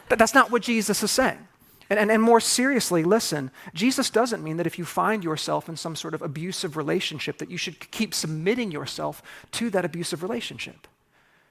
but 0.10 0.20
that's 0.20 0.34
not 0.34 0.52
what 0.52 0.62
Jesus 0.62 1.04
is 1.04 1.12
saying. 1.12 1.48
And, 1.90 2.00
and, 2.00 2.12
and 2.12 2.22
more 2.22 2.42
seriously, 2.42 3.04
listen, 3.04 3.50
Jesus 3.74 4.10
doesn't 4.10 4.44
mean 4.44 4.58
that 4.58 4.68
if 4.68 4.78
you 4.78 4.84
find 4.84 5.24
yourself 5.24 5.70
in 5.70 5.78
some 5.78 5.96
sort 5.96 6.14
of 6.14 6.22
abusive 6.22 6.76
relationship, 6.76 7.38
that 7.38 7.50
you 7.50 7.58
should 7.58 7.92
keep 7.92 8.14
submitting 8.14 8.72
yourself 8.72 9.24
to 9.52 9.70
that 9.70 9.86
abusive 9.86 10.22
relationship. 10.22 10.88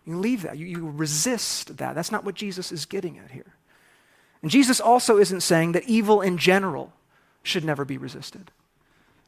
You 0.05 0.19
leave 0.19 0.43
that, 0.43 0.59
you, 0.59 0.67
you 0.67 0.91
resist 0.91 1.79
that. 1.79 1.95
That's 1.95 2.13
not 2.13 2.25
what 2.25 2.35
Jesus 2.35 2.71
is 2.71 2.85
getting 2.85 3.19
at 3.19 3.31
here. 3.31 3.56
And 4.47 4.51
Jesus 4.53 4.81
also 4.81 5.19
isn't 5.19 5.41
saying 5.41 5.73
that 5.73 5.89
evil 5.89 6.21
in 6.21 6.39
general 6.39 6.93
should 7.43 7.65
never 7.65 7.85
be 7.85 7.99
resisted. 7.99 8.53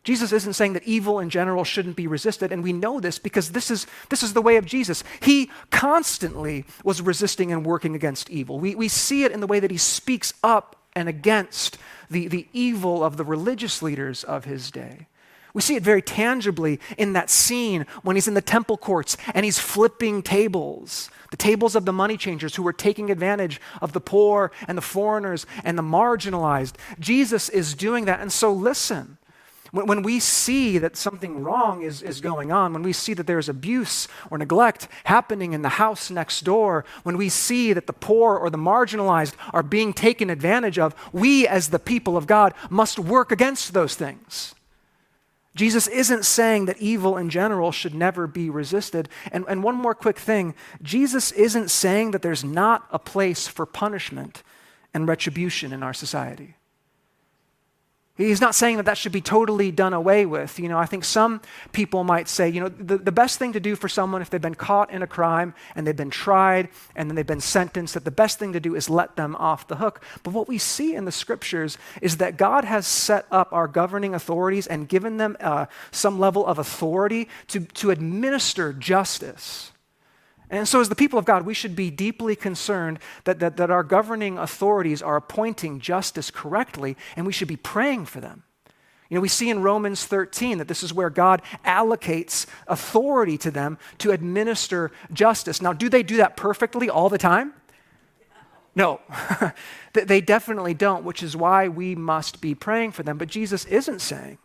Jesus 0.04 0.30
isn't 0.30 0.52
saying 0.52 0.74
that 0.74 0.84
evil 0.84 1.18
in 1.18 1.28
general 1.28 1.64
shouldn't 1.64 1.96
be 1.96 2.06
resisted, 2.06 2.52
and 2.52 2.62
we 2.62 2.72
know 2.72 3.00
this 3.00 3.18
because 3.18 3.50
this 3.50 3.68
is, 3.68 3.88
this 4.10 4.22
is 4.22 4.32
the 4.32 4.40
way 4.40 4.58
of 4.58 4.64
Jesus. 4.64 5.02
He 5.20 5.50
constantly 5.70 6.64
was 6.84 7.02
resisting 7.02 7.50
and 7.50 7.66
working 7.66 7.96
against 7.96 8.30
evil. 8.30 8.60
We, 8.60 8.76
we 8.76 8.86
see 8.86 9.24
it 9.24 9.32
in 9.32 9.40
the 9.40 9.48
way 9.48 9.58
that 9.58 9.72
he 9.72 9.76
speaks 9.76 10.34
up 10.44 10.76
and 10.94 11.08
against 11.08 11.78
the, 12.08 12.28
the 12.28 12.46
evil 12.52 13.02
of 13.02 13.16
the 13.16 13.24
religious 13.24 13.82
leaders 13.82 14.22
of 14.22 14.44
his 14.44 14.70
day. 14.70 15.07
We 15.54 15.62
see 15.62 15.76
it 15.76 15.82
very 15.82 16.02
tangibly 16.02 16.80
in 16.96 17.14
that 17.14 17.30
scene 17.30 17.86
when 18.02 18.16
he's 18.16 18.28
in 18.28 18.34
the 18.34 18.42
temple 18.42 18.76
courts 18.76 19.16
and 19.34 19.44
he's 19.44 19.58
flipping 19.58 20.22
tables, 20.22 21.10
the 21.30 21.36
tables 21.36 21.74
of 21.74 21.84
the 21.84 21.92
money 21.92 22.16
changers 22.16 22.56
who 22.56 22.62
were 22.62 22.72
taking 22.72 23.10
advantage 23.10 23.60
of 23.80 23.92
the 23.92 24.00
poor 24.00 24.52
and 24.66 24.76
the 24.76 24.82
foreigners 24.82 25.46
and 25.64 25.78
the 25.78 25.82
marginalized. 25.82 26.74
Jesus 26.98 27.48
is 27.48 27.74
doing 27.74 28.04
that. 28.04 28.20
And 28.20 28.32
so, 28.32 28.52
listen, 28.52 29.18
when, 29.70 30.02
we 30.02 30.18
see 30.18 30.78
that 30.78 30.96
something 30.96 31.42
wrong 31.42 31.82
is, 31.82 32.02
is 32.02 32.20
going 32.20 32.50
on, 32.50 32.72
when 32.72 32.82
we 32.82 32.92
see 32.92 33.12
that 33.14 33.26
there's 33.26 33.48
abuse 33.48 34.08
or 34.30 34.38
neglect 34.38 34.88
happening 35.04 35.52
in 35.52 35.62
the 35.62 35.68
house 35.68 36.10
next 36.10 36.42
door, 36.42 36.86
when 37.02 37.18
we 37.18 37.28
see 37.28 37.74
that 37.74 37.86
the 37.86 37.92
poor 37.92 38.36
or 38.36 38.48
the 38.48 38.58
marginalized 38.58 39.34
are 39.52 39.62
being 39.62 39.92
taken 39.92 40.30
advantage 40.30 40.78
of, 40.78 40.94
we 41.12 41.46
as 41.46 41.68
the 41.68 41.78
people 41.78 42.16
of 42.16 42.26
God 42.26 42.54
must 42.70 42.98
work 42.98 43.30
against 43.30 43.74
those 43.74 43.94
things. 43.94 44.54
Jesus 45.58 45.88
isn't 45.88 46.24
saying 46.24 46.66
that 46.66 46.78
evil 46.78 47.16
in 47.16 47.30
general 47.30 47.72
should 47.72 47.92
never 47.92 48.28
be 48.28 48.48
resisted. 48.48 49.08
And, 49.32 49.44
and 49.48 49.64
one 49.64 49.74
more 49.74 49.94
quick 49.94 50.16
thing 50.16 50.54
Jesus 50.82 51.32
isn't 51.32 51.68
saying 51.72 52.12
that 52.12 52.22
there's 52.22 52.44
not 52.44 52.86
a 52.92 52.98
place 53.00 53.48
for 53.48 53.66
punishment 53.66 54.44
and 54.94 55.08
retribution 55.08 55.72
in 55.72 55.82
our 55.82 55.92
society. 55.92 56.54
He's 58.18 58.40
not 58.40 58.56
saying 58.56 58.78
that 58.78 58.86
that 58.86 58.98
should 58.98 59.12
be 59.12 59.20
totally 59.20 59.70
done 59.70 59.94
away 59.94 60.26
with. 60.26 60.58
You 60.58 60.68
know, 60.68 60.76
I 60.76 60.86
think 60.86 61.04
some 61.04 61.40
people 61.70 62.02
might 62.02 62.28
say, 62.28 62.48
you 62.48 62.60
know, 62.60 62.68
the, 62.68 62.98
the 62.98 63.12
best 63.12 63.38
thing 63.38 63.52
to 63.52 63.60
do 63.60 63.76
for 63.76 63.88
someone 63.88 64.20
if 64.20 64.28
they've 64.28 64.40
been 64.40 64.56
caught 64.56 64.90
in 64.90 65.02
a 65.02 65.06
crime 65.06 65.54
and 65.76 65.86
they've 65.86 65.94
been 65.96 66.10
tried 66.10 66.68
and 66.96 67.08
then 67.08 67.14
they've 67.14 67.24
been 67.24 67.40
sentenced, 67.40 67.94
that 67.94 68.04
the 68.04 68.10
best 68.10 68.40
thing 68.40 68.52
to 68.54 68.60
do 68.60 68.74
is 68.74 68.90
let 68.90 69.14
them 69.14 69.36
off 69.36 69.68
the 69.68 69.76
hook. 69.76 70.02
But 70.24 70.34
what 70.34 70.48
we 70.48 70.58
see 70.58 70.96
in 70.96 71.04
the 71.04 71.12
scriptures 71.12 71.78
is 72.02 72.16
that 72.16 72.36
God 72.36 72.64
has 72.64 72.88
set 72.88 73.26
up 73.30 73.52
our 73.52 73.68
governing 73.68 74.14
authorities 74.14 74.66
and 74.66 74.88
given 74.88 75.18
them 75.18 75.36
uh, 75.38 75.66
some 75.92 76.18
level 76.18 76.44
of 76.44 76.58
authority 76.58 77.28
to, 77.46 77.60
to 77.60 77.92
administer 77.92 78.72
justice. 78.72 79.70
And 80.50 80.66
so, 80.66 80.80
as 80.80 80.88
the 80.88 80.94
people 80.94 81.18
of 81.18 81.24
God, 81.24 81.44
we 81.44 81.54
should 81.54 81.76
be 81.76 81.90
deeply 81.90 82.34
concerned 82.34 82.98
that, 83.24 83.38
that, 83.40 83.56
that 83.58 83.70
our 83.70 83.82
governing 83.82 84.38
authorities 84.38 85.02
are 85.02 85.16
appointing 85.16 85.78
justice 85.78 86.30
correctly, 86.30 86.96
and 87.16 87.26
we 87.26 87.32
should 87.32 87.48
be 87.48 87.56
praying 87.56 88.06
for 88.06 88.20
them. 88.20 88.44
You 89.10 89.16
know, 89.16 89.20
we 89.22 89.28
see 89.28 89.48
in 89.48 89.62
Romans 89.62 90.04
13 90.04 90.58
that 90.58 90.68
this 90.68 90.82
is 90.82 90.92
where 90.92 91.10
God 91.10 91.40
allocates 91.64 92.46
authority 92.66 93.38
to 93.38 93.50
them 93.50 93.78
to 93.98 94.10
administer 94.10 94.90
justice. 95.12 95.62
Now, 95.62 95.72
do 95.72 95.88
they 95.88 96.02
do 96.02 96.18
that 96.18 96.36
perfectly 96.36 96.90
all 96.90 97.08
the 97.08 97.18
time? 97.18 97.54
No, 98.74 99.00
they 99.92 100.20
definitely 100.20 100.74
don't, 100.74 101.04
which 101.04 101.22
is 101.22 101.36
why 101.36 101.68
we 101.68 101.94
must 101.94 102.40
be 102.40 102.54
praying 102.54 102.92
for 102.92 103.02
them. 103.02 103.18
But 103.18 103.28
Jesus 103.28 103.64
isn't 103.64 104.00
saying, 104.00 104.38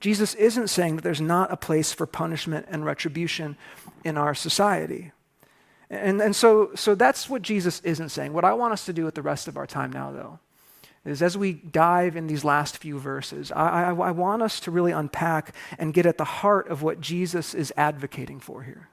Jesus 0.00 0.34
isn't 0.34 0.68
saying 0.68 0.96
that 0.96 1.02
there's 1.02 1.20
not 1.20 1.52
a 1.52 1.56
place 1.56 1.92
for 1.92 2.06
punishment 2.06 2.66
and 2.70 2.84
retribution 2.84 3.56
in 4.04 4.16
our 4.16 4.34
society. 4.34 5.12
And, 5.90 6.20
and 6.20 6.36
so, 6.36 6.70
so 6.74 6.94
that's 6.94 7.30
what 7.30 7.42
Jesus 7.42 7.80
isn't 7.80 8.10
saying. 8.10 8.32
What 8.32 8.44
I 8.44 8.52
want 8.52 8.72
us 8.72 8.84
to 8.86 8.92
do 8.92 9.04
with 9.04 9.14
the 9.14 9.22
rest 9.22 9.48
of 9.48 9.56
our 9.56 9.66
time 9.66 9.90
now, 9.90 10.12
though, 10.12 10.38
is 11.04 11.22
as 11.22 11.38
we 11.38 11.54
dive 11.54 12.16
in 12.16 12.26
these 12.26 12.44
last 12.44 12.76
few 12.76 12.98
verses, 12.98 13.50
I, 13.52 13.84
I, 13.84 13.88
I 13.90 14.10
want 14.10 14.42
us 14.42 14.60
to 14.60 14.70
really 14.70 14.92
unpack 14.92 15.54
and 15.78 15.94
get 15.94 16.04
at 16.04 16.18
the 16.18 16.24
heart 16.24 16.68
of 16.68 16.82
what 16.82 17.00
Jesus 17.00 17.54
is 17.54 17.72
advocating 17.76 18.40
for 18.40 18.62
here. 18.62 18.88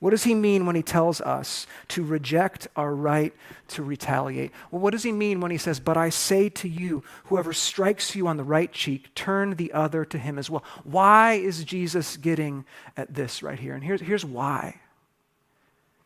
What 0.00 0.10
does 0.10 0.24
he 0.24 0.34
mean 0.34 0.66
when 0.66 0.76
he 0.76 0.82
tells 0.82 1.22
us 1.22 1.66
to 1.88 2.04
reject 2.04 2.68
our 2.76 2.94
right 2.94 3.32
to 3.68 3.82
retaliate? 3.82 4.52
Well, 4.70 4.82
what 4.82 4.90
does 4.90 5.04
he 5.04 5.12
mean 5.12 5.40
when 5.40 5.50
he 5.50 5.56
says, 5.56 5.80
But 5.80 5.96
I 5.96 6.10
say 6.10 6.50
to 6.50 6.68
you, 6.68 7.02
whoever 7.24 7.54
strikes 7.54 8.14
you 8.14 8.26
on 8.26 8.36
the 8.36 8.44
right 8.44 8.70
cheek, 8.70 9.14
turn 9.14 9.54
the 9.54 9.72
other 9.72 10.04
to 10.04 10.18
him 10.18 10.38
as 10.38 10.50
well? 10.50 10.62
Why 10.82 11.34
is 11.34 11.64
Jesus 11.64 12.18
getting 12.18 12.66
at 12.98 13.14
this 13.14 13.42
right 13.42 13.58
here? 13.58 13.74
And 13.74 13.82
here's, 13.82 14.02
here's 14.02 14.26
why. 14.26 14.78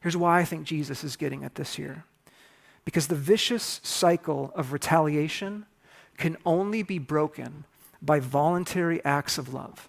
Here's 0.01 0.17
why 0.17 0.41
I 0.41 0.45
think 0.45 0.65
Jesus 0.65 1.03
is 1.05 1.17
getting 1.17 1.45
at 1.45 1.57
this 1.57 1.75
here. 1.75 2.05
Because 2.85 3.09
the 3.09 3.15
vicious 3.15 3.81
cycle 3.83 4.53
of 4.55 4.73
retaliation 4.73 5.67
can 6.17 6.37
only 6.47 6.83
be 6.83 6.99
broken 6.99 7.65
by 8.01 8.21
voluntary 8.21 9.05
acts 9.05 9.39
of 9.39 9.53
love. 9.53 9.89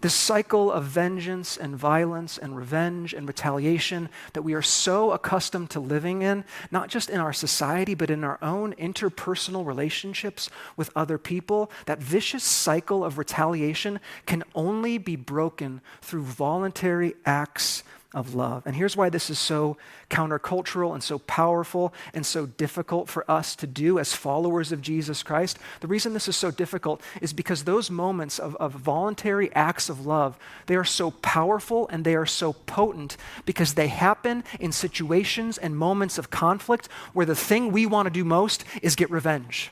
This 0.00 0.14
cycle 0.14 0.70
of 0.70 0.84
vengeance 0.84 1.56
and 1.56 1.76
violence 1.76 2.38
and 2.38 2.56
revenge 2.56 3.14
and 3.14 3.26
retaliation 3.26 4.08
that 4.34 4.42
we 4.42 4.54
are 4.54 4.62
so 4.62 5.12
accustomed 5.12 5.70
to 5.70 5.80
living 5.80 6.22
in, 6.22 6.44
not 6.70 6.88
just 6.88 7.08
in 7.08 7.18
our 7.20 7.32
society, 7.32 7.94
but 7.94 8.10
in 8.10 8.22
our 8.22 8.38
own 8.42 8.74
interpersonal 8.74 9.64
relationships 9.64 10.50
with 10.76 10.90
other 10.94 11.18
people, 11.18 11.70
that 11.86 11.98
vicious 11.98 12.44
cycle 12.44 13.04
of 13.04 13.18
retaliation 13.18 14.00
can 14.26 14.44
only 14.54 14.98
be 14.98 15.16
broken 15.16 15.80
through 16.02 16.22
voluntary 16.22 17.14
acts 17.24 17.82
of 18.16 18.34
love. 18.34 18.62
And 18.64 18.74
here's 18.74 18.96
why 18.96 19.10
this 19.10 19.28
is 19.28 19.38
so 19.38 19.76
countercultural 20.08 20.94
and 20.94 21.02
so 21.02 21.18
powerful 21.18 21.92
and 22.14 22.24
so 22.24 22.46
difficult 22.46 23.10
for 23.10 23.30
us 23.30 23.54
to 23.56 23.66
do 23.66 23.98
as 23.98 24.14
followers 24.14 24.72
of 24.72 24.80
Jesus 24.80 25.22
Christ. 25.22 25.58
The 25.80 25.86
reason 25.86 26.14
this 26.14 26.26
is 26.26 26.34
so 26.34 26.50
difficult 26.50 27.02
is 27.20 27.34
because 27.34 27.64
those 27.64 27.90
moments 27.90 28.38
of, 28.38 28.56
of 28.56 28.72
voluntary 28.72 29.54
acts 29.54 29.90
of 29.90 30.06
love, 30.06 30.38
they 30.64 30.76
are 30.76 30.84
so 30.84 31.10
powerful 31.10 31.88
and 31.88 32.04
they 32.04 32.14
are 32.14 32.26
so 32.26 32.54
potent 32.54 33.18
because 33.44 33.74
they 33.74 33.88
happen 33.88 34.44
in 34.58 34.72
situations 34.72 35.58
and 35.58 35.76
moments 35.76 36.16
of 36.16 36.30
conflict 36.30 36.88
where 37.12 37.26
the 37.26 37.36
thing 37.36 37.70
we 37.70 37.84
want 37.84 38.06
to 38.06 38.10
do 38.10 38.24
most 38.24 38.64
is 38.80 38.96
get 38.96 39.10
revenge 39.10 39.70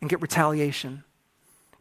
and 0.00 0.08
get 0.08 0.22
retaliation. 0.22 1.04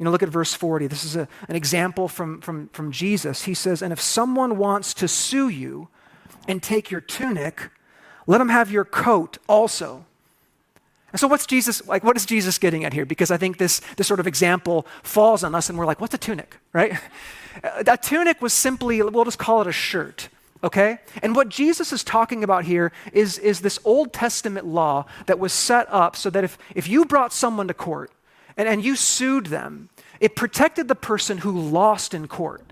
You 0.01 0.05
know, 0.05 0.09
look 0.09 0.23
at 0.23 0.29
verse 0.29 0.55
40. 0.55 0.87
This 0.87 1.03
is 1.03 1.15
a, 1.15 1.27
an 1.47 1.55
example 1.55 2.07
from, 2.07 2.41
from, 2.41 2.69
from 2.69 2.91
Jesus. 2.91 3.43
He 3.43 3.53
says, 3.53 3.83
And 3.83 3.93
if 3.93 4.01
someone 4.01 4.57
wants 4.57 4.95
to 4.95 5.07
sue 5.07 5.47
you 5.47 5.89
and 6.47 6.63
take 6.63 6.89
your 6.89 7.01
tunic, 7.01 7.69
let 8.25 8.41
him 8.41 8.49
have 8.49 8.71
your 8.71 8.83
coat 8.83 9.37
also. 9.47 10.03
And 11.11 11.19
so, 11.19 11.27
what's 11.27 11.45
Jesus 11.45 11.87
like? 11.87 12.03
What 12.03 12.17
is 12.17 12.25
Jesus 12.25 12.57
getting 12.57 12.83
at 12.83 12.93
here? 12.93 13.05
Because 13.05 13.29
I 13.29 13.37
think 13.37 13.59
this, 13.59 13.79
this 13.95 14.07
sort 14.07 14.19
of 14.19 14.25
example 14.25 14.87
falls 15.03 15.43
on 15.43 15.53
us, 15.53 15.69
and 15.69 15.77
we're 15.77 15.85
like, 15.85 16.01
what's 16.01 16.15
a 16.15 16.17
tunic, 16.17 16.57
right? 16.73 16.99
A 17.85 17.97
tunic 17.97 18.41
was 18.41 18.53
simply, 18.53 19.03
we'll 19.03 19.25
just 19.25 19.37
call 19.37 19.59
it 19.59 19.67
a 19.67 19.73
shirt, 19.73 20.29
okay? 20.63 20.99
And 21.21 21.35
what 21.35 21.49
Jesus 21.49 21.91
is 21.91 22.01
talking 22.01 22.45
about 22.45 22.63
here 22.63 22.93
is, 23.11 23.37
is 23.37 23.59
this 23.59 23.77
Old 23.83 24.13
Testament 24.13 24.65
law 24.65 25.05
that 25.25 25.37
was 25.37 25.51
set 25.51 25.85
up 25.91 26.15
so 26.15 26.29
that 26.29 26.45
if, 26.45 26.57
if 26.73 26.87
you 26.87 27.03
brought 27.03 27.33
someone 27.33 27.67
to 27.67 27.73
court 27.73 28.09
and, 28.62 28.69
and 28.69 28.86
you 28.86 28.95
sued 28.95 29.47
them, 29.47 29.89
it 30.19 30.36
protected 30.36 30.88
the 30.88 30.93
person 30.93 31.39
who 31.39 31.52
lost 31.52 32.13
in 32.13 32.28
court. 32.28 32.63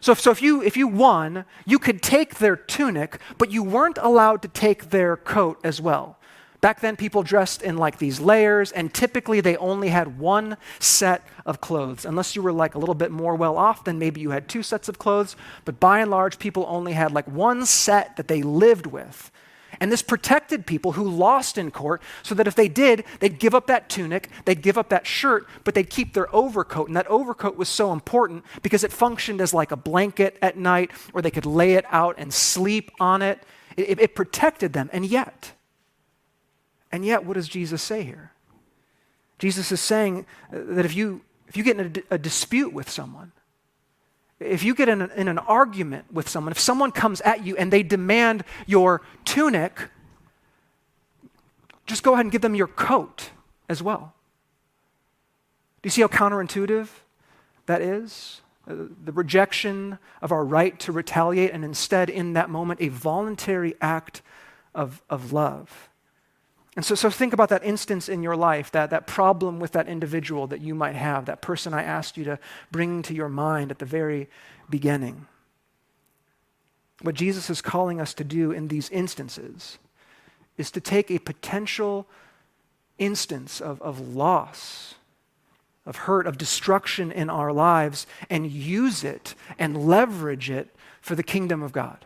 So, 0.00 0.14
so 0.14 0.30
if, 0.30 0.40
you, 0.40 0.62
if 0.62 0.76
you 0.76 0.86
won, 0.86 1.44
you 1.66 1.80
could 1.80 2.02
take 2.02 2.36
their 2.36 2.54
tunic, 2.54 3.18
but 3.36 3.50
you 3.50 3.64
weren't 3.64 3.98
allowed 4.00 4.42
to 4.42 4.48
take 4.48 4.90
their 4.90 5.16
coat 5.16 5.58
as 5.64 5.80
well. 5.80 6.18
Back 6.60 6.80
then, 6.80 6.94
people 6.94 7.24
dressed 7.24 7.62
in 7.62 7.76
like 7.76 7.98
these 7.98 8.20
layers, 8.20 8.70
and 8.70 8.94
typically 8.94 9.40
they 9.40 9.56
only 9.56 9.88
had 9.88 10.20
one 10.20 10.56
set 10.78 11.26
of 11.44 11.60
clothes. 11.60 12.04
Unless 12.04 12.36
you 12.36 12.42
were 12.42 12.52
like 12.52 12.76
a 12.76 12.78
little 12.78 12.94
bit 12.94 13.10
more 13.10 13.34
well 13.34 13.58
off, 13.58 13.82
then 13.82 13.98
maybe 13.98 14.20
you 14.20 14.30
had 14.30 14.48
two 14.48 14.62
sets 14.62 14.88
of 14.88 15.00
clothes. 15.00 15.34
But 15.64 15.80
by 15.80 15.98
and 15.98 16.12
large, 16.12 16.38
people 16.38 16.64
only 16.68 16.92
had 16.92 17.10
like 17.10 17.26
one 17.26 17.66
set 17.66 18.16
that 18.18 18.28
they 18.28 18.42
lived 18.42 18.86
with. 18.86 19.32
And 19.80 19.90
this 19.90 20.02
protected 20.02 20.66
people 20.66 20.92
who 20.92 21.08
lost 21.08 21.58
in 21.58 21.70
court 21.70 22.02
so 22.22 22.34
that 22.34 22.46
if 22.46 22.54
they 22.54 22.68
did, 22.68 23.04
they'd 23.20 23.38
give 23.38 23.54
up 23.54 23.66
that 23.66 23.88
tunic, 23.88 24.28
they'd 24.44 24.62
give 24.62 24.78
up 24.78 24.88
that 24.88 25.06
shirt, 25.06 25.46
but 25.64 25.74
they'd 25.74 25.90
keep 25.90 26.14
their 26.14 26.34
overcoat. 26.34 26.88
And 26.88 26.96
that 26.96 27.06
overcoat 27.08 27.56
was 27.56 27.68
so 27.68 27.92
important 27.92 28.44
because 28.62 28.84
it 28.84 28.92
functioned 28.92 29.40
as 29.40 29.54
like 29.54 29.72
a 29.72 29.76
blanket 29.76 30.36
at 30.40 30.56
night, 30.56 30.90
or 31.12 31.22
they 31.22 31.30
could 31.30 31.46
lay 31.46 31.74
it 31.74 31.84
out 31.90 32.16
and 32.18 32.32
sleep 32.32 32.90
on 33.00 33.22
it. 33.22 33.42
It, 33.76 34.00
it 34.00 34.14
protected 34.14 34.72
them. 34.72 34.90
And 34.92 35.04
yet, 35.04 35.52
and 36.92 37.04
yet, 37.04 37.24
what 37.24 37.34
does 37.34 37.48
Jesus 37.48 37.82
say 37.82 38.04
here? 38.04 38.30
Jesus 39.38 39.72
is 39.72 39.80
saying 39.80 40.26
that 40.52 40.84
if 40.84 40.94
you, 40.94 41.22
if 41.48 41.56
you 41.56 41.64
get 41.64 41.78
in 41.78 42.04
a, 42.10 42.14
a 42.14 42.18
dispute 42.18 42.72
with 42.72 42.88
someone, 42.88 43.32
if 44.40 44.62
you 44.62 44.74
get 44.74 44.88
in, 44.88 45.02
a, 45.02 45.06
in 45.16 45.28
an 45.28 45.38
argument 45.38 46.12
with 46.12 46.28
someone, 46.28 46.52
if 46.52 46.58
someone 46.58 46.90
comes 46.90 47.20
at 47.22 47.44
you 47.44 47.56
and 47.56 47.72
they 47.72 47.82
demand 47.82 48.44
your 48.66 49.02
tunic, 49.24 49.88
just 51.86 52.02
go 52.02 52.14
ahead 52.14 52.24
and 52.24 52.32
give 52.32 52.42
them 52.42 52.54
your 52.54 52.66
coat 52.66 53.30
as 53.68 53.82
well. 53.82 54.14
Do 55.82 55.86
you 55.86 55.90
see 55.90 56.00
how 56.00 56.08
counterintuitive 56.08 56.88
that 57.66 57.80
is? 57.80 58.40
Uh, 58.66 58.86
the 59.04 59.12
rejection 59.12 59.98
of 60.22 60.32
our 60.32 60.44
right 60.44 60.80
to 60.80 60.90
retaliate, 60.90 61.50
and 61.50 61.64
instead, 61.64 62.08
in 62.08 62.32
that 62.32 62.48
moment, 62.48 62.80
a 62.80 62.88
voluntary 62.88 63.74
act 63.80 64.22
of, 64.74 65.02
of 65.10 65.32
love. 65.32 65.90
And 66.76 66.84
so, 66.84 66.94
so 66.94 67.08
think 67.08 67.32
about 67.32 67.50
that 67.50 67.64
instance 67.64 68.08
in 68.08 68.22
your 68.22 68.36
life, 68.36 68.72
that, 68.72 68.90
that 68.90 69.06
problem 69.06 69.60
with 69.60 69.72
that 69.72 69.88
individual 69.88 70.48
that 70.48 70.60
you 70.60 70.74
might 70.74 70.96
have, 70.96 71.26
that 71.26 71.40
person 71.40 71.72
I 71.72 71.82
asked 71.82 72.16
you 72.16 72.24
to 72.24 72.38
bring 72.72 73.02
to 73.02 73.14
your 73.14 73.28
mind 73.28 73.70
at 73.70 73.78
the 73.78 73.84
very 73.84 74.28
beginning. 74.68 75.26
What 77.02 77.14
Jesus 77.14 77.48
is 77.48 77.60
calling 77.60 78.00
us 78.00 78.12
to 78.14 78.24
do 78.24 78.50
in 78.50 78.68
these 78.68 78.90
instances 78.90 79.78
is 80.56 80.70
to 80.72 80.80
take 80.80 81.10
a 81.10 81.18
potential 81.18 82.06
instance 82.98 83.60
of, 83.60 83.80
of 83.82 84.00
loss, 84.14 84.94
of 85.86 85.96
hurt, 85.96 86.26
of 86.26 86.38
destruction 86.38 87.12
in 87.12 87.28
our 87.28 87.52
lives, 87.52 88.06
and 88.30 88.50
use 88.50 89.04
it 89.04 89.34
and 89.58 89.86
leverage 89.86 90.50
it 90.50 90.74
for 91.00 91.14
the 91.14 91.22
kingdom 91.22 91.62
of 91.62 91.72
God. 91.72 92.04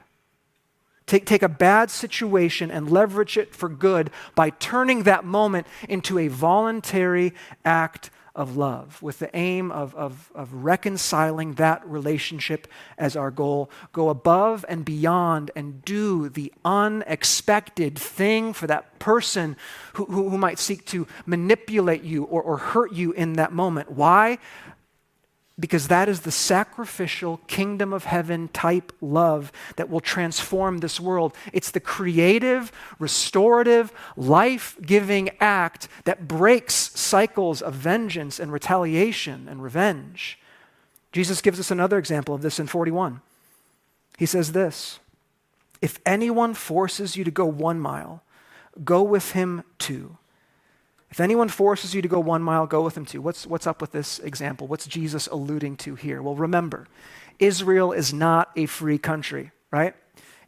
Take, 1.08 1.24
take 1.24 1.42
a 1.42 1.48
bad 1.48 1.90
situation 1.90 2.70
and 2.70 2.90
leverage 2.90 3.38
it 3.38 3.54
for 3.54 3.70
good 3.70 4.10
by 4.34 4.50
turning 4.50 5.04
that 5.04 5.24
moment 5.24 5.66
into 5.88 6.18
a 6.18 6.28
voluntary 6.28 7.32
act 7.64 8.10
of 8.36 8.58
love 8.58 9.02
with 9.02 9.18
the 9.18 9.34
aim 9.34 9.72
of, 9.72 9.94
of, 9.96 10.30
of 10.34 10.52
reconciling 10.52 11.54
that 11.54 11.84
relationship 11.88 12.68
as 12.98 13.16
our 13.16 13.30
goal. 13.30 13.70
Go 13.92 14.10
above 14.10 14.66
and 14.68 14.84
beyond 14.84 15.50
and 15.56 15.82
do 15.82 16.28
the 16.28 16.52
unexpected 16.62 17.98
thing 17.98 18.52
for 18.52 18.66
that 18.66 18.98
person 18.98 19.56
who, 19.94 20.04
who, 20.04 20.28
who 20.28 20.38
might 20.38 20.58
seek 20.58 20.84
to 20.86 21.06
manipulate 21.24 22.04
you 22.04 22.24
or, 22.24 22.42
or 22.42 22.58
hurt 22.58 22.92
you 22.92 23.12
in 23.12 23.32
that 23.32 23.52
moment. 23.52 23.90
Why? 23.90 24.38
Because 25.60 25.88
that 25.88 26.08
is 26.08 26.20
the 26.20 26.30
sacrificial 26.30 27.38
kingdom 27.46 27.92
of 27.92 28.04
heaven 28.04 28.48
type 28.48 28.92
love 29.00 29.50
that 29.76 29.90
will 29.90 30.00
transform 30.00 30.78
this 30.78 31.00
world. 31.00 31.34
It's 31.52 31.70
the 31.70 31.80
creative, 31.80 32.70
restorative, 32.98 33.92
life 34.16 34.76
giving 34.80 35.30
act 35.40 35.88
that 36.04 36.28
breaks 36.28 36.74
cycles 36.74 37.60
of 37.60 37.74
vengeance 37.74 38.38
and 38.38 38.52
retaliation 38.52 39.48
and 39.48 39.62
revenge. 39.62 40.38
Jesus 41.10 41.40
gives 41.40 41.58
us 41.58 41.70
another 41.70 41.98
example 41.98 42.34
of 42.34 42.42
this 42.42 42.60
in 42.60 42.66
41. 42.66 43.20
He 44.16 44.26
says 44.26 44.52
this 44.52 45.00
If 45.82 45.98
anyone 46.06 46.54
forces 46.54 47.16
you 47.16 47.24
to 47.24 47.30
go 47.30 47.46
one 47.46 47.80
mile, 47.80 48.22
go 48.84 49.02
with 49.02 49.32
him 49.32 49.64
two. 49.78 50.18
If 51.10 51.20
anyone 51.20 51.48
forces 51.48 51.94
you 51.94 52.02
to 52.02 52.08
go 52.08 52.20
one 52.20 52.42
mile, 52.42 52.66
go 52.66 52.82
with 52.82 52.96
him 52.96 53.06
two. 53.06 53.22
What's, 53.22 53.46
what's 53.46 53.66
up 53.66 53.80
with 53.80 53.92
this 53.92 54.18
example? 54.18 54.66
What's 54.66 54.86
Jesus 54.86 55.26
alluding 55.26 55.76
to 55.78 55.94
here? 55.94 56.20
Well, 56.20 56.34
remember, 56.34 56.86
Israel 57.38 57.92
is 57.92 58.12
not 58.12 58.50
a 58.56 58.66
free 58.66 58.98
country, 58.98 59.50
right? 59.70 59.94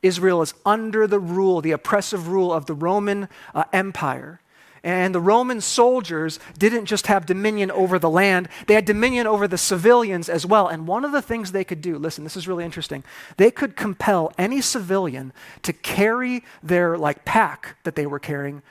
Israel 0.03 0.42
is 0.42 0.55
under 0.64 1.07
the 1.07 1.20
rule, 1.20 1.61
the 1.61 1.73
oppressive 1.73 2.29
rule 2.29 2.53
of 2.53 2.66
the 2.66 2.75
Roman 2.75 3.29
uh, 3.55 3.64
Empire. 3.73 4.40
And 4.83 5.14
the 5.14 5.20
Roman 5.20 5.61
soldiers 5.61 6.38
didn't 6.59 6.87
just 6.87 7.07
have 7.07 7.27
dominion 7.27 7.70
over 7.70 7.99
the 7.99 8.09
land, 8.09 8.49
they 8.66 8.75
had 8.75 8.87
dominion 8.87 9.27
over 9.27 9.46
the 9.46 9.59
civilians 9.59 10.29
as 10.31 10.46
well. 10.46 10.68
And 10.68 10.87
one 10.87 11.05
of 11.05 11.12
the 11.12 11.20
things 11.20 11.53
they 11.53 11.64
could 11.64 11.83
do, 11.83 11.99
listen, 11.99 12.25
this 12.25 12.37
is 12.37 12.49
really 12.49 12.64
interesting. 12.64 13.05
They 13.37 13.51
could 13.51 13.77
compel 13.77 14.33
any 14.38 14.62
civilian 14.62 15.35
to 15.62 15.75
carry 15.75 16.44
their 16.62 16.96
like 16.96 17.27
pack 17.27 17.77
that 17.85 17.94
they 17.94 18.07
were 18.07 18.18
carrying, 18.18 18.62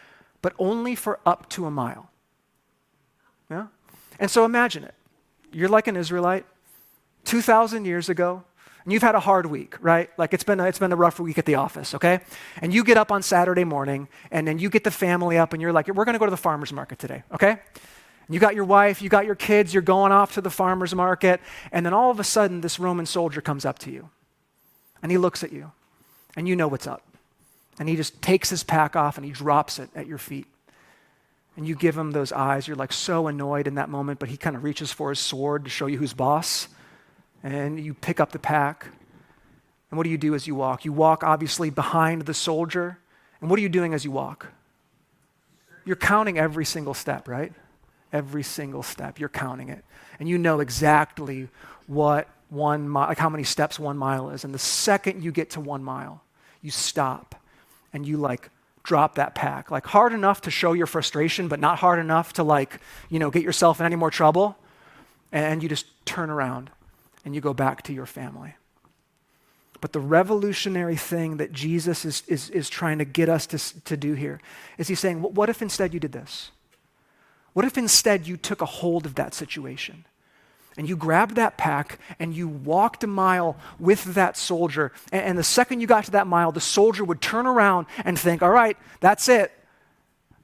but 0.42 0.54
only 0.60 0.96
for 0.96 1.20
up 1.26 1.50
to 1.50 1.66
a 1.66 1.72
mile. 1.72 2.10
Yeah? 3.50 3.68
And 4.20 4.30
so 4.30 4.46
imagine 4.46 4.84
it. 4.84 4.96
You're 5.52 5.70
like 5.70 5.88
an 5.88 5.96
Israelite 5.96 6.46
2,000 7.26 7.86
years 7.86 8.10
ago 8.10 8.44
and 8.84 8.94
you've 8.94 9.04
had 9.04 9.16
a 9.16 9.20
hard 9.20 9.46
week, 9.46 9.76
right? 9.82 10.10
Like 10.18 10.34
it's 10.34 10.44
been 10.44 10.60
a, 10.60 10.66
it's 10.66 10.80
been 10.80 10.92
a 10.92 10.96
rough 10.96 11.20
week 11.20 11.38
at 11.38 11.46
the 11.46 11.56
office, 11.56 11.94
okay? 11.96 12.22
And 12.62 12.74
you 12.74 12.84
get 12.84 12.98
up 12.98 13.12
on 13.12 13.22
Saturday 13.22 13.64
morning, 13.64 14.08
and 14.32 14.48
then 14.48 14.58
you 14.58 14.70
get 14.70 14.84
the 14.84 14.92
family 14.92 15.38
up, 15.38 15.54
and 15.54 15.62
you're 15.62 15.74
like, 15.74 15.88
we're 15.90 16.06
going 16.06 16.14
to 16.14 16.20
go 16.20 16.26
to 16.26 16.32
the 16.32 16.38
farmer's 16.38 16.72
market 16.72 16.98
today, 16.98 17.24
okay? 17.34 17.60
You 18.30 18.40
got 18.40 18.56
your 18.56 18.64
wife, 18.64 19.02
you 19.02 19.10
got 19.10 19.26
your 19.26 19.36
kids, 19.36 19.74
you're 19.74 19.84
going 19.84 20.12
off 20.12 20.34
to 20.36 20.42
the 20.42 20.50
farmer's 20.50 20.96
market, 20.96 21.42
and 21.72 21.86
then 21.86 21.94
all 21.94 22.10
of 22.10 22.20
a 22.20 22.24
sudden, 22.24 22.62
this 22.62 22.80
Roman 22.80 23.06
soldier 23.06 23.42
comes 23.42 23.66
up 23.66 23.80
to 23.80 23.92
you, 23.92 24.10
and 25.04 25.12
he 25.12 25.18
looks 25.18 25.44
at 25.44 25.52
you, 25.52 25.72
and 26.36 26.48
you 26.48 26.56
know 26.56 26.68
what's 26.68 26.88
up. 26.88 27.04
And 27.80 27.88
he 27.88 27.96
just 27.96 28.22
takes 28.22 28.50
his 28.50 28.64
pack 28.64 28.98
off 28.98 29.18
and 29.18 29.26
he 29.26 29.32
drops 29.32 29.80
it 29.80 29.90
at 29.96 30.06
your 30.06 30.18
feet. 30.18 30.46
And 31.56 31.68
you 31.68 31.76
give 31.76 31.98
him 31.98 32.12
those 32.12 32.32
eyes. 32.32 32.68
You're 32.68 32.78
like 32.78 32.94
so 32.94 33.28
annoyed 33.28 33.68
in 33.68 33.76
that 33.76 33.90
moment, 33.90 34.20
but 34.20 34.30
he 34.30 34.38
kind 34.38 34.56
of 34.56 34.64
reaches 34.64 34.92
for 34.92 35.10
his 35.10 35.20
sword 35.20 35.64
to 35.64 35.70
show 35.70 35.88
you 35.88 35.98
who's 35.98 36.14
boss 36.14 36.68
and 37.42 37.80
you 37.80 37.94
pick 37.94 38.20
up 38.20 38.32
the 38.32 38.40
pack. 38.40 38.86
And 39.90 39.98
what 39.98 40.04
do 40.04 40.10
you 40.10 40.18
do 40.18 40.36
as 40.36 40.46
you 40.46 40.56
walk? 40.56 40.86
You 40.86 40.94
walk 40.94 41.24
obviously 41.24 41.70
behind 41.70 42.24
the 42.24 42.34
soldier. 42.34 43.00
And 43.42 43.50
what 43.50 43.58
are 43.58 43.62
you 43.62 43.70
doing 43.70 43.94
as 43.94 44.04
you 44.04 44.12
walk? 44.12 44.48
You're 45.86 45.96
counting 45.96 46.38
every 46.38 46.66
single 46.66 46.94
step, 46.94 47.28
right? 47.28 47.54
Every 48.12 48.44
single 48.44 48.84
step. 48.84 49.20
You're 49.20 49.30
counting 49.30 49.70
it. 49.70 49.84
And 50.20 50.28
you 50.28 50.38
know 50.38 50.60
exactly 50.60 51.48
what 51.88 52.28
one 52.50 52.90
mile, 52.90 53.08
like 53.08 53.18
how 53.18 53.30
many 53.30 53.44
steps 53.46 53.80
one 53.80 53.98
mile 53.98 54.30
is. 54.32 54.44
And 54.44 54.54
the 54.54 54.60
second 54.60 55.24
you 55.24 55.32
get 55.32 55.52
to 55.52 55.62
one 55.62 55.84
mile, 55.84 56.22
you 56.62 56.72
stop 56.72 57.39
and 57.94 58.06
you 58.06 58.18
like 58.18 58.50
drop 58.84 59.16
that 59.16 59.36
pack. 59.36 59.72
Like 59.72 59.86
hard 59.86 60.14
enough 60.14 60.42
to 60.42 60.52
show 60.52 60.74
your 60.74 60.88
frustration, 60.88 61.48
but 61.48 61.60
not 61.60 61.80
hard 61.80 62.00
enough 62.00 62.34
to 62.34 62.44
like, 62.44 62.80
you 63.10 63.20
know, 63.20 63.30
get 63.30 63.44
yourself 63.44 63.80
in 63.80 63.86
any 63.86 63.96
more 63.96 64.12
trouble. 64.12 64.58
And 65.32 65.62
you 65.62 65.70
just 65.70 65.86
turn 66.06 66.30
around 66.30 66.72
and 67.24 67.36
you 67.36 67.42
go 67.42 67.54
back 67.54 67.84
to 67.84 67.94
your 67.94 68.06
family. 68.06 68.56
But 69.82 69.94
the 69.94 70.00
revolutionary 70.00 70.98
thing 70.98 71.38
that 71.38 71.54
Jesus 71.54 72.04
is, 72.04 72.24
is, 72.28 72.50
is 72.50 72.70
trying 72.70 72.98
to 72.98 73.06
get 73.06 73.30
us 73.30 73.46
to, 73.48 73.84
to 73.84 73.96
do 73.96 74.14
here 74.14 74.42
is 74.78 74.88
he's 74.88 75.00
saying, 75.00 75.22
what 75.22 75.50
if 75.50 75.62
instead 75.62 75.94
you 75.94 76.00
did 76.00 76.12
this? 76.12 76.52
What 77.54 77.66
if 77.66 77.78
instead 77.78 78.28
you 78.28 78.38
took 78.38 78.62
a 78.62 78.66
hold 78.66 79.06
of 79.06 79.16
that 79.16 79.34
situation? 79.34 80.06
And 80.80 80.88
you 80.88 80.96
grabbed 80.96 81.36
that 81.36 81.58
pack 81.58 82.00
and 82.20 82.34
you 82.34 82.48
walked 82.48 83.04
a 83.04 83.08
mile 83.08 83.58
with 83.80 84.14
that 84.14 84.38
soldier. 84.38 84.94
And, 85.12 85.26
and, 85.26 85.38
the 85.38 85.44
second 85.44 85.82
you 85.82 85.88
got 85.88 86.06
to 86.06 86.12
that 86.12 86.26
mile, 86.26 86.54
the 86.54 86.62
soldier 86.62 87.04
would 87.04 87.20
turn 87.20 87.46
around 87.46 87.86
and 88.06 88.18
think, 88.18 88.42
all 88.42 88.50
right, 88.50 88.78
that's 89.02 89.28
it. 89.28 89.52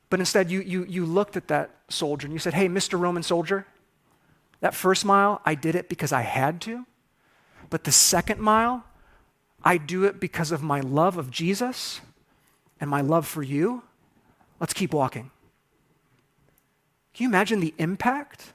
But 0.10 0.20
instead, 0.20 0.52
you, 0.52 0.60
you, 0.60 0.84
you 0.90 1.06
looked 1.06 1.38
at 1.38 1.48
that 1.48 1.72
soldier 1.88 2.28
and 2.28 2.34
you 2.34 2.40
said, 2.40 2.54
hey, 2.54 2.68
Mr. 2.68 3.00
Roman 3.00 3.24
soldier, 3.24 3.66
that 4.60 4.76
first 4.76 5.06
mile, 5.06 5.40
I 5.46 5.56
did 5.56 5.74
it 5.74 5.88
because 5.88 6.12
I 6.12 6.24
had 6.24 6.60
to. 6.64 6.86
But 7.70 7.86
the 7.86 7.94
second 7.94 8.42
mile, 8.42 8.84
I 9.64 9.78
do 9.78 10.04
it 10.04 10.20
because 10.20 10.52
of 10.52 10.62
my 10.62 10.82
love 10.82 11.18
of 11.18 11.32
Jesus 11.32 12.02
and 12.82 12.90
my 12.90 13.00
love 13.00 13.26
for 13.26 13.42
you. 13.42 13.84
Let's 14.60 14.74
keep 14.74 14.94
walking. 14.94 15.32
Can 17.14 17.24
you 17.24 17.30
imagine 17.30 17.62
the 17.62 17.74
impact? 17.78 18.52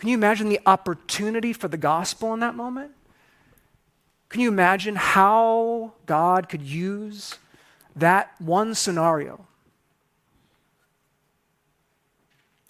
Can 0.00 0.08
you 0.08 0.14
imagine 0.14 0.48
the 0.48 0.60
opportunity 0.64 1.52
for 1.52 1.68
the 1.68 1.76
gospel 1.76 2.32
in 2.32 2.40
that 2.40 2.54
moment? 2.54 2.92
Can 4.30 4.40
you 4.40 4.48
imagine 4.48 4.96
how 4.96 5.92
God 6.06 6.48
could 6.48 6.62
use 6.62 7.36
that 7.94 8.32
one 8.38 8.74
scenario? 8.74 9.46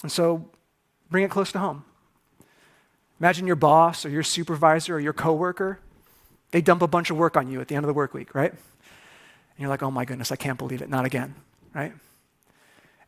And 0.03 0.11
so 0.11 0.51
bring 1.09 1.23
it 1.23 1.31
close 1.31 1.53
to 1.53 1.61
home. 1.61 1.85
Imagine 3.21 3.47
your 3.47 3.55
boss 3.55 4.05
or 4.05 4.09
your 4.09 4.25
supervisor 4.25 4.97
or 4.97 5.01
your 5.01 5.13
coworker, 5.13 5.79
they 6.51 6.61
dump 6.61 6.83
a 6.83 6.89
bunch 6.89 7.11
of 7.11 7.17
work 7.17 7.37
on 7.37 7.49
you 7.49 7.61
at 7.61 7.69
the 7.69 7.77
end 7.77 7.85
of 7.85 7.89
the 7.89 7.95
work 7.95 8.13
week, 8.13 8.35
right? 8.35 8.51
And 8.51 8.59
you're 9.57 9.69
like, 9.69 9.85
oh 9.85 9.91
my 9.93 10.05
goodness, 10.05 10.33
I 10.33 10.37
can't 10.37 10.59
believe 10.59 10.83
it, 10.83 10.89
not 10.89 11.05
again, 11.05 11.37
right? 11.75 11.93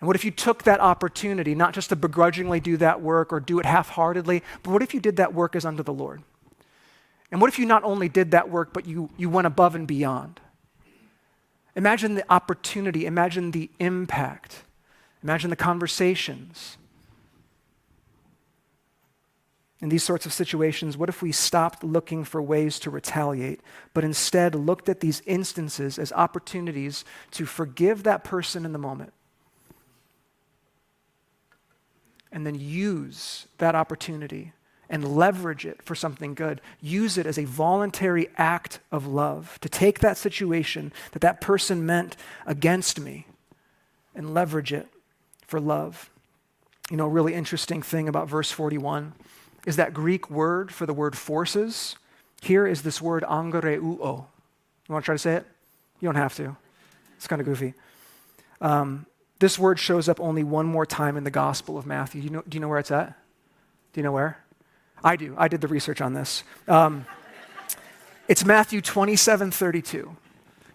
And 0.02 0.08
what 0.08 0.16
if 0.16 0.24
you 0.24 0.32
took 0.32 0.64
that 0.64 0.80
opportunity, 0.80 1.54
not 1.54 1.74
just 1.74 1.90
to 1.90 1.96
begrudgingly 1.96 2.58
do 2.58 2.76
that 2.78 3.00
work 3.00 3.32
or 3.32 3.38
do 3.38 3.60
it 3.60 3.64
half 3.64 3.90
heartedly, 3.90 4.42
but 4.64 4.72
what 4.72 4.82
if 4.82 4.94
you 4.94 4.98
did 4.98 5.14
that 5.18 5.32
work 5.32 5.54
as 5.54 5.64
unto 5.64 5.84
the 5.84 5.92
Lord? 5.92 6.24
And 7.30 7.40
what 7.40 7.46
if 7.46 7.56
you 7.56 7.66
not 7.66 7.84
only 7.84 8.08
did 8.08 8.32
that 8.32 8.50
work, 8.50 8.72
but 8.72 8.84
you, 8.84 9.10
you 9.16 9.30
went 9.30 9.46
above 9.46 9.76
and 9.76 9.86
beyond? 9.86 10.40
Imagine 11.76 12.16
the 12.16 12.24
opportunity, 12.28 13.06
imagine 13.06 13.52
the 13.52 13.70
impact, 13.78 14.64
imagine 15.22 15.50
the 15.50 15.54
conversations, 15.56 16.78
in 19.80 19.88
these 19.88 20.02
sorts 20.02 20.26
of 20.26 20.32
situations, 20.32 20.96
what 20.96 21.08
if 21.08 21.22
we 21.22 21.30
stopped 21.30 21.84
looking 21.84 22.24
for 22.24 22.42
ways 22.42 22.80
to 22.80 22.90
retaliate, 22.90 23.60
but 23.94 24.02
instead 24.02 24.56
looked 24.56 24.88
at 24.88 24.98
these 24.98 25.22
instances 25.26 25.96
as 25.96 26.12
opportunities 26.12 27.04
to 27.30 27.46
forgive 27.46 28.02
that 28.02 28.24
person 28.24 28.64
in 28.64 28.72
the 28.72 28.80
moment? 28.80 29.12
And 32.32 32.46
then 32.46 32.54
use 32.54 33.46
that 33.58 33.74
opportunity 33.74 34.52
and 34.88 35.16
leverage 35.16 35.64
it 35.64 35.82
for 35.82 35.94
something 35.94 36.34
good. 36.34 36.60
Use 36.80 37.16
it 37.16 37.26
as 37.26 37.38
a 37.38 37.44
voluntary 37.44 38.28
act 38.36 38.78
of 38.90 39.06
love 39.06 39.58
to 39.60 39.68
take 39.68 40.00
that 40.00 40.16
situation 40.16 40.92
that 41.12 41.20
that 41.20 41.40
person 41.40 41.84
meant 41.84 42.16
against 42.46 43.00
me 43.00 43.26
and 44.14 44.34
leverage 44.34 44.72
it 44.72 44.88
for 45.46 45.60
love. 45.60 46.10
You 46.90 46.96
know, 46.96 47.06
a 47.06 47.10
really 47.10 47.34
interesting 47.34 47.80
thing 47.80 48.08
about 48.08 48.28
verse 48.28 48.50
41 48.50 49.14
is 49.66 49.76
that 49.76 49.94
Greek 49.94 50.28
word 50.28 50.72
for 50.72 50.84
the 50.84 50.92
word 50.92 51.16
forces. 51.16 51.96
Here 52.42 52.66
is 52.66 52.82
this 52.82 53.00
word 53.00 53.22
angareuo. 53.22 54.26
You 54.88 54.92
want 54.92 55.04
to 55.04 55.06
try 55.06 55.14
to 55.14 55.18
say 55.18 55.34
it? 55.36 55.46
You 56.00 56.08
don't 56.08 56.16
have 56.16 56.34
to. 56.36 56.56
It's 57.16 57.26
kind 57.26 57.40
of 57.40 57.46
goofy. 57.46 57.74
Um, 58.60 59.06
this 59.42 59.58
word 59.58 59.80
shows 59.80 60.08
up 60.08 60.20
only 60.20 60.44
one 60.44 60.66
more 60.66 60.86
time 60.86 61.16
in 61.16 61.24
the 61.24 61.30
Gospel 61.30 61.76
of 61.76 61.84
Matthew. 61.84 62.20
Do 62.20 62.26
you 62.28 62.32
know, 62.32 62.42
do 62.48 62.54
you 62.56 62.60
know 62.60 62.68
where 62.68 62.78
it's 62.78 62.92
at? 62.92 63.08
Do 63.92 63.98
you 63.98 64.04
know 64.04 64.12
where? 64.12 64.38
I 65.02 65.16
do. 65.16 65.34
I 65.36 65.48
did 65.48 65.60
the 65.60 65.66
research 65.66 66.00
on 66.00 66.14
this. 66.14 66.44
Um, 66.68 67.06
it's 68.28 68.44
Matthew 68.44 68.80
27 68.80 69.50
32. 69.50 70.16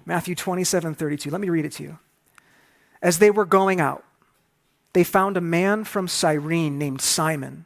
Matthew 0.05 0.35
27 0.35 0.95
32. 0.95 1.29
Let 1.29 1.39
me 1.39 1.47
read 1.47 1.63
it 1.63 1.71
to 1.73 1.83
you. 1.83 1.97
As 3.01 3.19
they 3.19 3.31
were 3.31 3.45
going 3.45 3.79
out, 3.79 4.03
they 4.91 5.05
found 5.05 5.37
a 5.37 5.41
man 5.41 5.85
from 5.85 6.09
Cyrene 6.09 6.77
named 6.77 6.99
Simon 6.99 7.65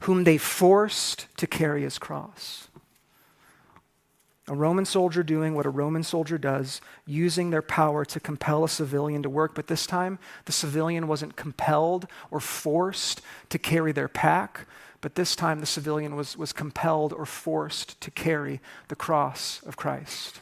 whom 0.00 0.24
they 0.24 0.38
forced 0.38 1.28
to 1.36 1.46
carry 1.46 1.82
his 1.82 1.98
cross. 1.98 2.66
A 4.52 4.54
Roman 4.54 4.84
soldier 4.84 5.22
doing 5.22 5.54
what 5.54 5.64
a 5.64 5.70
Roman 5.70 6.02
soldier 6.02 6.36
does, 6.36 6.82
using 7.06 7.48
their 7.48 7.62
power 7.62 8.04
to 8.04 8.20
compel 8.20 8.64
a 8.64 8.68
civilian 8.68 9.22
to 9.22 9.30
work, 9.30 9.54
but 9.54 9.66
this 9.66 9.86
time 9.86 10.18
the 10.44 10.52
civilian 10.52 11.08
wasn't 11.08 11.36
compelled 11.36 12.06
or 12.30 12.38
forced 12.38 13.22
to 13.48 13.58
carry 13.58 13.92
their 13.92 14.08
pack, 14.08 14.66
but 15.00 15.14
this 15.14 15.34
time 15.34 15.60
the 15.60 15.66
civilian 15.66 16.16
was, 16.16 16.36
was 16.36 16.52
compelled 16.52 17.14
or 17.14 17.24
forced 17.24 17.98
to 18.02 18.10
carry 18.10 18.60
the 18.88 18.94
cross 18.94 19.62
of 19.62 19.78
Christ. 19.78 20.40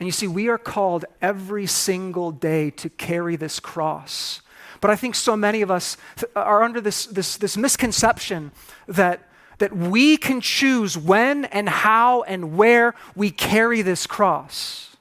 And 0.00 0.06
you 0.06 0.12
see, 0.12 0.26
we 0.26 0.48
are 0.48 0.56
called 0.56 1.04
every 1.20 1.66
single 1.66 2.30
day 2.30 2.70
to 2.70 2.88
carry 2.88 3.36
this 3.36 3.60
cross 3.60 4.40
but 4.80 4.90
I 4.90 4.96
think 4.96 5.14
so 5.14 5.34
many 5.34 5.62
of 5.62 5.70
us 5.70 5.96
are 6.36 6.62
under 6.62 6.78
this, 6.78 7.06
this, 7.06 7.38
this 7.38 7.56
misconception 7.56 8.52
that, 8.86 9.26
that 9.58 9.74
we 9.74 10.16
can 10.16 10.40
choose 10.40 10.96
when 10.96 11.44
and 11.46 11.68
how 11.68 12.22
and 12.22 12.56
where 12.56 12.94
we 13.14 13.30
carry 13.30 13.82
this 13.82 14.06
cross. 14.06 14.96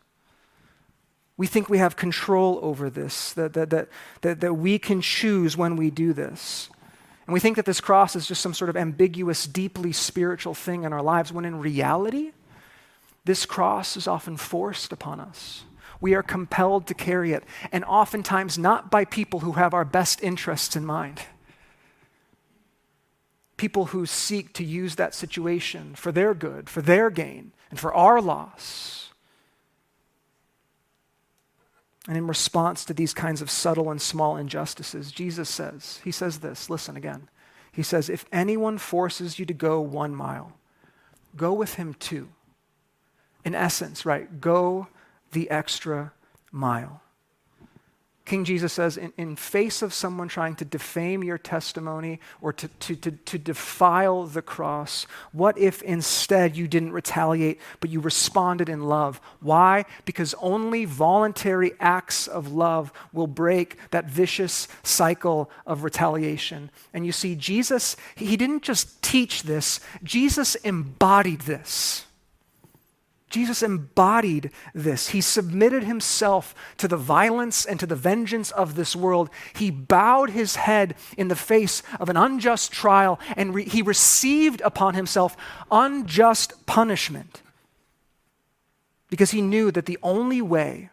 We 1.36 1.48
think 1.48 1.70
we 1.70 1.80
have 1.80 1.96
control 1.96 2.60
over 2.62 2.90
this, 2.90 3.34
that, 3.34 3.54
that, 3.54 3.70
that, 3.72 3.90
that, 4.22 4.40
that 4.42 4.54
we 4.54 4.78
can 4.78 5.02
choose 5.02 5.58
when 5.58 5.76
we 5.76 5.90
do 5.90 6.14
this. 6.14 6.70
And 7.26 7.34
we 7.34 7.40
think 7.40 7.56
that 7.56 7.66
this 7.66 7.82
cross 7.82 8.16
is 8.16 8.28
just 8.28 8.42
some 8.42 8.54
sort 8.54 8.70
of 8.70 8.78
ambiguous, 8.78 9.48
deeply 9.48 9.94
spiritual 9.94 10.54
thing 10.54 10.84
in 10.84 10.94
our 10.94 11.02
lives, 11.02 11.32
when 11.32 11.46
in 11.46 11.60
reality, 11.60 12.32
this 13.26 13.46
cross 13.46 13.96
is 13.96 14.08
often 14.08 14.38
forced 14.38 14.92
upon 14.92 15.20
us. 15.20 15.64
We 16.02 16.16
are 16.16 16.24
compelled 16.24 16.88
to 16.88 16.94
carry 16.94 17.32
it, 17.32 17.46
and 17.72 17.86
oftentimes 17.86 18.58
not 18.58 18.92
by 18.92 19.06
people 19.06 19.40
who 19.40 19.54
have 19.54 19.74
our 19.74 19.86
best 19.86 20.22
interests 20.22 20.76
in 20.76 20.86
mind. 20.86 21.22
People 23.64 23.86
who 23.86 24.06
seek 24.06 24.52
to 24.56 24.64
use 24.66 24.96
that 24.96 25.16
situation 25.16 25.96
for 25.96 26.12
their 26.12 26.34
good, 26.34 26.70
for 26.70 26.82
their 26.82 27.10
gain, 27.10 27.54
and 27.70 27.80
for 27.80 27.94
our 27.94 28.20
loss. 28.20 29.14
And 32.06 32.18
in 32.18 32.28
response 32.28 32.84
to 32.84 32.94
these 32.94 33.14
kinds 33.14 33.42
of 33.42 33.50
subtle 33.50 33.90
and 33.90 34.02
small 34.02 34.36
injustices, 34.36 35.14
Jesus 35.14 35.48
says, 35.48 36.02
He 36.04 36.12
says 36.12 36.40
this, 36.40 36.70
listen 36.70 36.98
again. 36.98 37.30
He 37.72 37.84
says, 37.84 38.10
If 38.10 38.26
anyone 38.34 38.80
forces 38.80 39.40
you 39.40 39.46
to 39.46 39.54
go 39.54 39.80
one 39.80 40.14
mile, 40.14 40.52
go 41.38 41.54
with 41.54 41.76
him 41.76 41.94
two 41.94 42.28
in 43.46 43.56
essence, 43.56 44.06
right? 44.06 44.42
Go 44.42 44.90
the 45.32 45.50
extra 45.50 46.12
mile. 46.52 47.02
King 48.26 48.46
Jesus 48.46 48.72
says, 48.72 48.96
in, 48.96 49.12
in 49.18 49.36
face 49.36 49.82
of 49.82 49.94
someone 49.94 50.30
trying 50.30 50.56
to 50.56 50.66
defame 50.66 51.26
your 51.26 51.38
testimony 51.38 52.22
or 52.40 52.54
to, 52.54 52.70
to, 52.70 52.96
to, 52.96 53.12
to, 53.12 53.38
defile 53.38 54.24
the 54.24 54.42
cross, 54.42 55.06
what 55.34 55.58
if 55.58 55.82
instead 55.82 56.56
you 56.56 56.66
didn't 56.70 56.94
retaliate, 56.94 57.60
but 57.82 57.90
you 57.90 58.00
responded 58.00 58.70
in 58.70 58.86
love? 58.86 59.20
Why? 59.42 59.84
Because 60.06 60.34
only 60.42 60.86
voluntary 60.86 61.74
acts 61.82 62.28
of 62.28 62.54
love 62.54 62.94
will 63.12 63.28
break 63.28 63.78
that 63.92 64.10
vicious 64.10 64.70
cycle 64.84 65.52
of 65.66 65.84
retaliation. 65.84 66.72
And 66.94 67.06
you 67.06 67.12
see, 67.12 67.36
Jesus, 67.36 67.98
he 68.16 68.38
didn't 68.38 68.64
just 68.64 69.02
teach 69.02 69.44
this, 69.44 69.82
Jesus 70.02 70.56
embodied 70.56 71.42
this. 71.42 72.06
Jesus 73.34 73.64
embodied 73.64 74.52
this. 74.76 75.10
He 75.10 75.20
submitted 75.20 75.84
himself 75.84 76.54
to 76.78 76.88
the 76.88 76.96
violence 76.96 77.66
and 77.66 77.80
to 77.80 77.88
the 77.88 77.96
vengeance 77.96 78.52
of 78.52 78.76
this 78.76 78.96
world. 78.96 79.32
He 79.56 79.72
bowed 79.72 80.30
his 80.30 80.56
head 80.56 80.94
in 81.18 81.30
the 81.30 81.36
face 81.36 81.82
of 82.00 82.10
an 82.10 82.16
unjust 82.16 82.72
trial 82.72 83.20
and 83.36 83.56
re- 83.56 83.66
he 83.66 83.82
received 83.82 84.62
upon 84.62 84.94
himself 84.94 85.36
unjust 85.72 86.68
punishment 86.68 87.42
because 89.10 89.32
he 89.32 89.42
knew 89.42 89.72
that 89.72 89.88
the 89.88 89.98
only 90.04 90.40
way, 90.40 90.92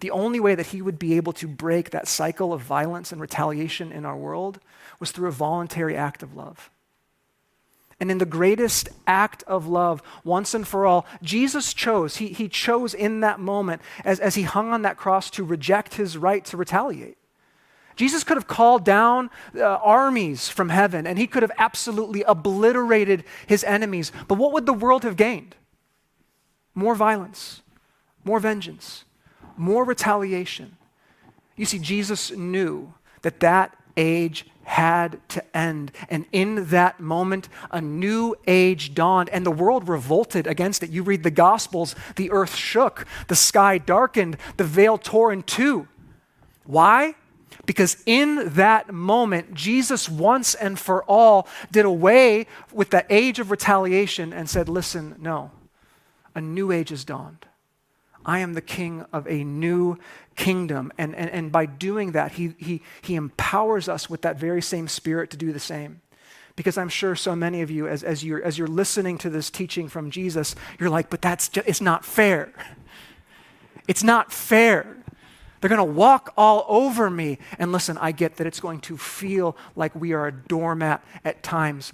the 0.00 0.10
only 0.10 0.38
way 0.38 0.54
that 0.54 0.66
he 0.66 0.82
would 0.82 0.98
be 0.98 1.16
able 1.16 1.32
to 1.32 1.48
break 1.48 1.90
that 1.90 2.06
cycle 2.06 2.52
of 2.52 2.60
violence 2.60 3.10
and 3.10 3.22
retaliation 3.22 3.90
in 3.90 4.04
our 4.04 4.18
world 4.18 4.60
was 4.98 5.12
through 5.12 5.28
a 5.28 5.32
voluntary 5.32 5.96
act 5.96 6.22
of 6.22 6.36
love. 6.36 6.68
And 8.00 8.10
in 8.10 8.16
the 8.16 8.24
greatest 8.24 8.88
act 9.06 9.42
of 9.42 9.66
love, 9.66 10.02
once 10.24 10.54
and 10.54 10.66
for 10.66 10.86
all, 10.86 11.04
Jesus 11.22 11.74
chose, 11.74 12.16
he, 12.16 12.28
he 12.28 12.48
chose 12.48 12.94
in 12.94 13.20
that 13.20 13.38
moment 13.38 13.82
as, 14.04 14.18
as 14.18 14.34
he 14.34 14.42
hung 14.42 14.72
on 14.72 14.82
that 14.82 14.96
cross 14.96 15.28
to 15.30 15.44
reject 15.44 15.94
his 15.94 16.16
right 16.16 16.42
to 16.46 16.56
retaliate. 16.56 17.18
Jesus 17.96 18.24
could 18.24 18.38
have 18.38 18.46
called 18.46 18.82
down 18.86 19.28
uh, 19.54 19.62
armies 19.62 20.48
from 20.48 20.70
heaven 20.70 21.06
and 21.06 21.18
he 21.18 21.26
could 21.26 21.42
have 21.42 21.52
absolutely 21.58 22.22
obliterated 22.22 23.24
his 23.46 23.62
enemies. 23.64 24.10
But 24.26 24.38
what 24.38 24.54
would 24.54 24.64
the 24.64 24.72
world 24.72 25.02
have 25.04 25.16
gained? 25.16 25.54
More 26.74 26.94
violence, 26.94 27.60
more 28.24 28.40
vengeance, 28.40 29.04
more 29.58 29.84
retaliation. 29.84 30.78
You 31.56 31.66
see, 31.66 31.78
Jesus 31.78 32.30
knew 32.30 32.94
that 33.20 33.40
that 33.40 33.76
age 33.98 34.46
had 34.64 35.20
to 35.30 35.56
end. 35.56 35.92
And 36.08 36.26
in 36.32 36.66
that 36.66 37.00
moment, 37.00 37.48
a 37.70 37.80
new 37.80 38.36
age 38.46 38.94
dawned, 38.94 39.28
and 39.30 39.44
the 39.44 39.50
world 39.50 39.88
revolted 39.88 40.46
against 40.46 40.82
it. 40.82 40.90
You 40.90 41.02
read 41.02 41.22
the 41.22 41.30
Gospels, 41.30 41.94
the 42.16 42.30
earth 42.30 42.54
shook, 42.54 43.06
the 43.28 43.36
sky 43.36 43.78
darkened, 43.78 44.36
the 44.56 44.64
veil 44.64 44.98
tore 44.98 45.32
in 45.32 45.42
two. 45.42 45.88
Why? 46.64 47.14
Because 47.66 48.02
in 48.06 48.54
that 48.54 48.92
moment, 48.92 49.54
Jesus 49.54 50.08
once 50.08 50.54
and 50.54 50.78
for 50.78 51.04
all 51.04 51.46
did 51.70 51.84
away 51.84 52.46
with 52.72 52.90
the 52.90 53.04
age 53.10 53.38
of 53.38 53.50
retaliation 53.50 54.32
and 54.32 54.48
said, 54.48 54.68
Listen, 54.68 55.16
no, 55.18 55.50
a 56.34 56.40
new 56.40 56.72
age 56.72 56.90
has 56.90 57.04
dawned. 57.04 57.46
I 58.30 58.38
am 58.38 58.54
the 58.54 58.60
king 58.60 59.04
of 59.12 59.26
a 59.26 59.42
new 59.42 59.98
kingdom. 60.36 60.92
And, 60.96 61.16
and, 61.16 61.28
and 61.30 61.50
by 61.50 61.66
doing 61.66 62.12
that, 62.12 62.30
he, 62.30 62.54
he, 62.58 62.80
he 63.02 63.16
empowers 63.16 63.88
us 63.88 64.08
with 64.08 64.22
that 64.22 64.38
very 64.38 64.62
same 64.62 64.86
spirit 64.86 65.30
to 65.30 65.36
do 65.36 65.52
the 65.52 65.58
same. 65.58 66.00
Because 66.54 66.78
I'm 66.78 66.88
sure 66.88 67.16
so 67.16 67.34
many 67.34 67.60
of 67.62 67.72
you, 67.72 67.88
as, 67.88 68.04
as, 68.04 68.22
you're, 68.22 68.40
as 68.40 68.56
you're 68.56 68.68
listening 68.68 69.18
to 69.18 69.30
this 69.30 69.50
teaching 69.50 69.88
from 69.88 70.12
Jesus, 70.12 70.54
you're 70.78 70.90
like, 70.90 71.10
but 71.10 71.20
that's 71.20 71.48
just, 71.48 71.66
it's 71.66 71.80
not 71.80 72.04
fair. 72.04 72.52
It's 73.88 74.04
not 74.04 74.32
fair. 74.32 74.96
They're 75.60 75.68
going 75.68 75.78
to 75.78 75.92
walk 75.92 76.32
all 76.36 76.64
over 76.68 77.10
me. 77.10 77.38
And 77.58 77.72
listen, 77.72 77.98
I 77.98 78.12
get 78.12 78.36
that 78.36 78.46
it's 78.46 78.60
going 78.60 78.78
to 78.82 78.96
feel 78.96 79.56
like 79.74 79.92
we 79.96 80.12
are 80.12 80.28
a 80.28 80.32
doormat 80.32 81.02
at 81.24 81.42
times. 81.42 81.92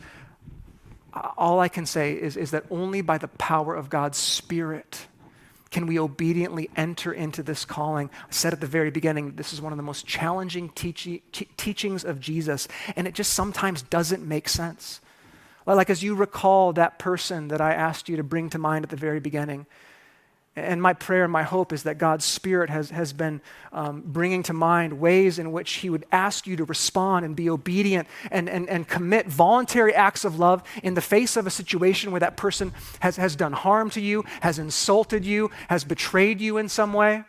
All 1.38 1.60
I 1.60 1.68
can 1.68 1.86
say 1.86 2.12
is, 2.12 2.36
is 2.36 2.50
that 2.50 2.64
only 2.70 3.00
by 3.00 3.16
the 3.16 3.28
power 3.28 3.74
of 3.74 3.88
God's 3.88 4.18
Spirit 4.18 5.06
can 5.70 5.86
we 5.86 5.98
obediently 5.98 6.70
enter 6.76 7.12
into 7.12 7.42
this 7.42 7.64
calling? 7.64 8.08
I 8.28 8.30
said 8.30 8.52
at 8.52 8.60
the 8.60 8.66
very 8.66 8.90
beginning, 8.90 9.32
this 9.32 9.52
is 9.52 9.60
one 9.60 9.72
of 9.72 9.76
the 9.76 9.82
most 9.82 10.06
challenging 10.06 10.68
teach- 10.70 11.22
teachings 11.56 12.04
of 12.04 12.20
Jesus, 12.20 12.68
and 12.94 13.06
it 13.06 13.14
just 13.14 13.34
sometimes 13.34 13.82
doesn't 13.82 14.26
make 14.26 14.48
sense. 14.48 15.00
Like, 15.66 15.90
as 15.90 16.02
you 16.02 16.14
recall 16.14 16.72
that 16.74 16.98
person 16.98 17.48
that 17.48 17.60
I 17.60 17.74
asked 17.74 18.08
you 18.08 18.16
to 18.16 18.22
bring 18.22 18.50
to 18.50 18.58
mind 18.58 18.84
at 18.84 18.90
the 18.90 18.96
very 18.96 19.18
beginning, 19.18 19.66
and 20.56 20.80
my 20.80 20.94
prayer 20.94 21.22
and 21.22 21.32
my 21.32 21.42
hope 21.42 21.70
is 21.70 21.82
that 21.82 21.98
God's 21.98 22.24
Spirit 22.24 22.70
has, 22.70 22.88
has 22.88 23.12
been 23.12 23.42
um, 23.72 24.02
bringing 24.06 24.42
to 24.44 24.54
mind 24.54 24.98
ways 24.98 25.38
in 25.38 25.52
which 25.52 25.74
He 25.74 25.90
would 25.90 26.06
ask 26.10 26.46
you 26.46 26.56
to 26.56 26.64
respond 26.64 27.26
and 27.26 27.36
be 27.36 27.50
obedient 27.50 28.08
and, 28.30 28.48
and, 28.48 28.66
and 28.70 28.88
commit 28.88 29.26
voluntary 29.26 29.94
acts 29.94 30.24
of 30.24 30.38
love 30.38 30.62
in 30.82 30.94
the 30.94 31.02
face 31.02 31.36
of 31.36 31.46
a 31.46 31.50
situation 31.50 32.10
where 32.10 32.20
that 32.20 32.38
person 32.38 32.72
has, 33.00 33.16
has 33.16 33.36
done 33.36 33.52
harm 33.52 33.90
to 33.90 34.00
you, 34.00 34.24
has 34.40 34.58
insulted 34.58 35.26
you, 35.26 35.50
has 35.68 35.84
betrayed 35.84 36.40
you 36.40 36.56
in 36.56 36.70
some 36.70 36.94
way. 36.94 37.24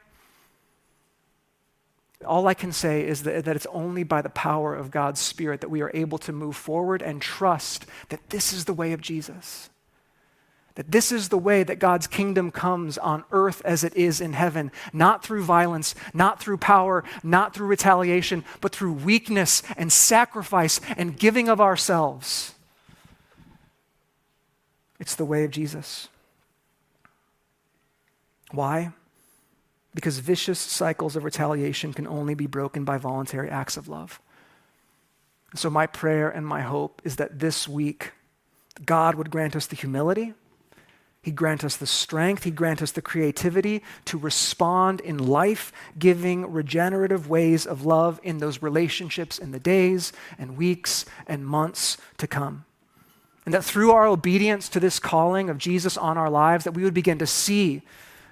All 2.26 2.48
I 2.48 2.54
can 2.54 2.72
say 2.72 3.06
is 3.06 3.24
that, 3.24 3.44
that 3.44 3.56
it's 3.58 3.68
only 3.68 4.04
by 4.04 4.22
the 4.22 4.30
power 4.30 4.74
of 4.74 4.90
God's 4.90 5.20
Spirit 5.20 5.60
that 5.62 5.70
we 5.70 5.82
are 5.82 5.92
able 5.94 6.18
to 6.20 6.32
move 6.32 6.56
forward 6.56 7.02
and 7.02 7.22
trust 7.22 7.86
that 8.08 8.30
this 8.30 8.54
is 8.54 8.66
the 8.66 8.74
way 8.74 8.94
of 8.94 9.02
Jesus 9.02 9.70
that 10.78 10.92
this 10.92 11.12
is 11.12 11.30
the 11.30 11.40
way 11.40 11.63
that 11.63 11.80
God's 11.80 12.06
kingdom 12.06 12.52
comes 12.52 13.00
on 13.00 13.24
earth 13.32 13.63
as 13.66 13.84
it 13.84 13.96
is 13.96 14.22
in 14.22 14.34
heaven, 14.34 14.72
not 14.94 15.24
through 15.24 15.44
violence, 15.44 15.96
not 16.13 16.40
through 16.40 16.58
power, 16.58 17.04
not 17.24 17.56
through 17.56 17.66
retaliation, 17.66 18.46
but 18.62 18.74
through 18.74 18.94
weakness 18.94 19.63
and 19.76 19.92
sacrifice 19.92 20.80
and 20.96 21.18
giving 21.18 21.50
of 21.50 21.60
ourselves. 21.60 22.54
It's 25.00 25.16
the 25.16 25.26
way 25.26 25.44
of 25.46 25.50
Jesus. 25.50 26.10
Why? 28.52 28.92
Because 29.96 30.20
vicious 30.20 30.60
cycles 30.60 31.16
of 31.16 31.24
retaliation 31.24 31.92
can 31.92 32.06
only 32.06 32.36
be 32.36 32.46
broken 32.46 32.86
by 32.86 33.00
voluntary 33.00 33.50
acts 33.50 33.78
of 33.78 33.88
love. 33.88 34.22
So, 35.56 35.72
my 35.72 35.88
prayer 35.88 36.30
and 36.30 36.46
my 36.46 36.62
hope 36.62 37.02
is 37.04 37.16
that 37.16 37.40
this 37.40 37.68
week, 37.68 38.12
God 38.86 39.16
would 39.16 39.32
grant 39.32 39.56
us 39.56 39.66
the 39.66 39.76
humility 39.76 40.36
He'd 41.28 41.36
grant 41.36 41.66
us 41.66 41.76
the 41.76 41.86
strength, 41.86 42.46
He'd 42.46 42.56
grant 42.56 42.82
us 42.82 42.94
the 42.94 43.02
creativity 43.02 43.84
to 44.06 44.18
respond 44.18 45.02
in 45.02 45.18
life 45.18 45.74
giving, 46.00 46.50
regenerative 46.50 47.28
ways 47.28 47.66
of 47.68 47.86
love 47.86 48.22
in 48.24 48.38
those 48.38 48.62
relationships 48.62 49.38
in 49.38 49.52
the 49.52 49.60
days 49.60 50.13
and 50.40 50.56
weeks 50.56 51.04
and 51.28 51.46
months 51.46 51.98
to 52.20 52.28
come. 52.28 52.63
And 53.44 53.54
that 53.54 53.66
through 53.66 53.92
our 53.92 54.08
obedience 54.08 54.70
to 54.70 54.80
this 54.80 55.00
calling 55.00 55.50
of 55.50 55.58
Jesus 55.58 55.98
on 55.98 56.18
our 56.18 56.30
lives, 56.30 56.63
that 56.63 56.75
we 56.75 56.86
would 56.86 56.94
begin 56.94 57.17
to 57.17 57.28
see 57.28 57.82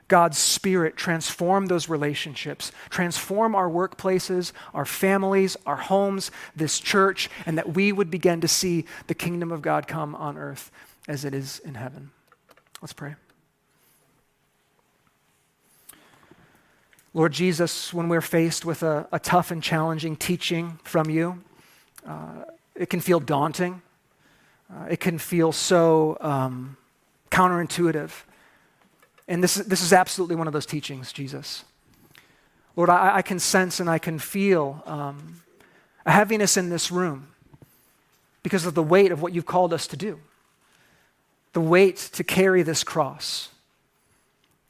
God's 0.08 0.38
Spirit 0.38 0.96
transform 0.96 1.66
those 1.66 1.90
relationships, 1.90 2.72
transform 2.90 3.56
our 3.56 3.70
workplaces, 3.70 4.54
our 4.74 4.86
families, 4.86 5.58
our 5.66 5.76
homes, 5.76 6.32
this 6.56 6.80
church, 6.80 7.30
and 7.46 7.58
that 7.58 7.74
we 7.74 7.92
would 7.92 8.10
begin 8.10 8.40
to 8.40 8.48
see 8.48 8.86
the 9.08 9.14
kingdom 9.14 9.52
of 9.52 9.62
God 9.62 9.86
come 9.86 10.16
on 10.16 10.38
earth 10.38 10.72
as 11.10 11.26
it 11.26 11.34
is 11.34 11.60
in 11.60 11.74
heaven. 11.74 12.12
Let's 12.86 12.94
pray. 12.94 13.16
Lord 17.16 17.34
Jesus, 17.34 17.92
when 17.92 18.10
we're 18.10 18.22
faced 18.22 18.64
with 18.64 18.84
a, 18.84 19.08
a 19.12 19.18
tough 19.18 19.50
and 19.50 19.64
challenging 19.64 20.16
teaching 20.16 20.78
from 20.84 21.10
you, 21.10 21.42
uh, 22.06 22.44
it 22.76 22.92
can 22.92 23.00
feel 23.00 23.20
daunting. 23.20 23.82
Uh, 24.72 24.86
it 24.92 25.00
can 25.00 25.18
feel 25.18 25.52
so 25.52 26.16
um, 26.22 26.78
counterintuitive. 27.32 28.12
And 29.28 29.44
this, 29.44 29.56
this 29.56 29.82
is 29.82 29.92
absolutely 29.92 30.36
one 30.36 30.46
of 30.46 30.54
those 30.54 30.68
teachings, 30.68 31.12
Jesus. 31.12 31.64
Lord, 32.76 32.92
I, 32.92 33.16
I 33.16 33.22
can 33.24 33.40
sense 33.40 33.80
and 33.80 33.90
I 33.90 33.98
can 33.98 34.20
feel 34.20 34.84
um, 34.86 35.42
a 36.06 36.12
heaviness 36.12 36.56
in 36.56 36.70
this 36.70 36.92
room 36.92 37.30
because 38.44 38.68
of 38.68 38.76
the 38.76 38.84
weight 38.84 39.12
of 39.12 39.24
what 39.24 39.34
you've 39.34 39.48
called 39.48 39.74
us 39.74 39.88
to 39.88 39.98
do, 39.98 40.20
the 41.56 41.62
weight 41.62 41.96
to 42.12 42.22
carry 42.22 42.64
this 42.64 42.84
cross. 42.84 43.48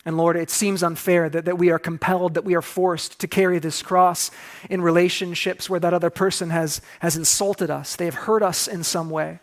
And 0.06 0.18
Lord, 0.18 0.38
it 0.38 0.52
seems 0.52 0.84
unfair 0.84 1.28
that, 1.30 1.46
that 1.46 1.58
we 1.58 1.72
are 1.72 1.80
compelled, 1.80 2.36
that 2.36 2.46
we 2.46 2.54
are 2.54 2.62
forced 2.62 3.20
to 3.22 3.28
carry 3.28 3.58
this 3.58 3.82
cross 3.82 4.30
in 4.70 4.82
relationships 4.82 5.68
where 5.68 5.80
that 5.80 5.96
other 5.96 6.12
person 6.12 6.52
has, 6.52 6.82
has 7.00 7.18
insulted 7.18 7.72
us, 7.72 7.96
they 7.96 8.06
have 8.06 8.14
hurt 8.14 8.44
us 8.44 8.68
in 8.68 8.84
some 8.84 9.10
way. 9.10 9.40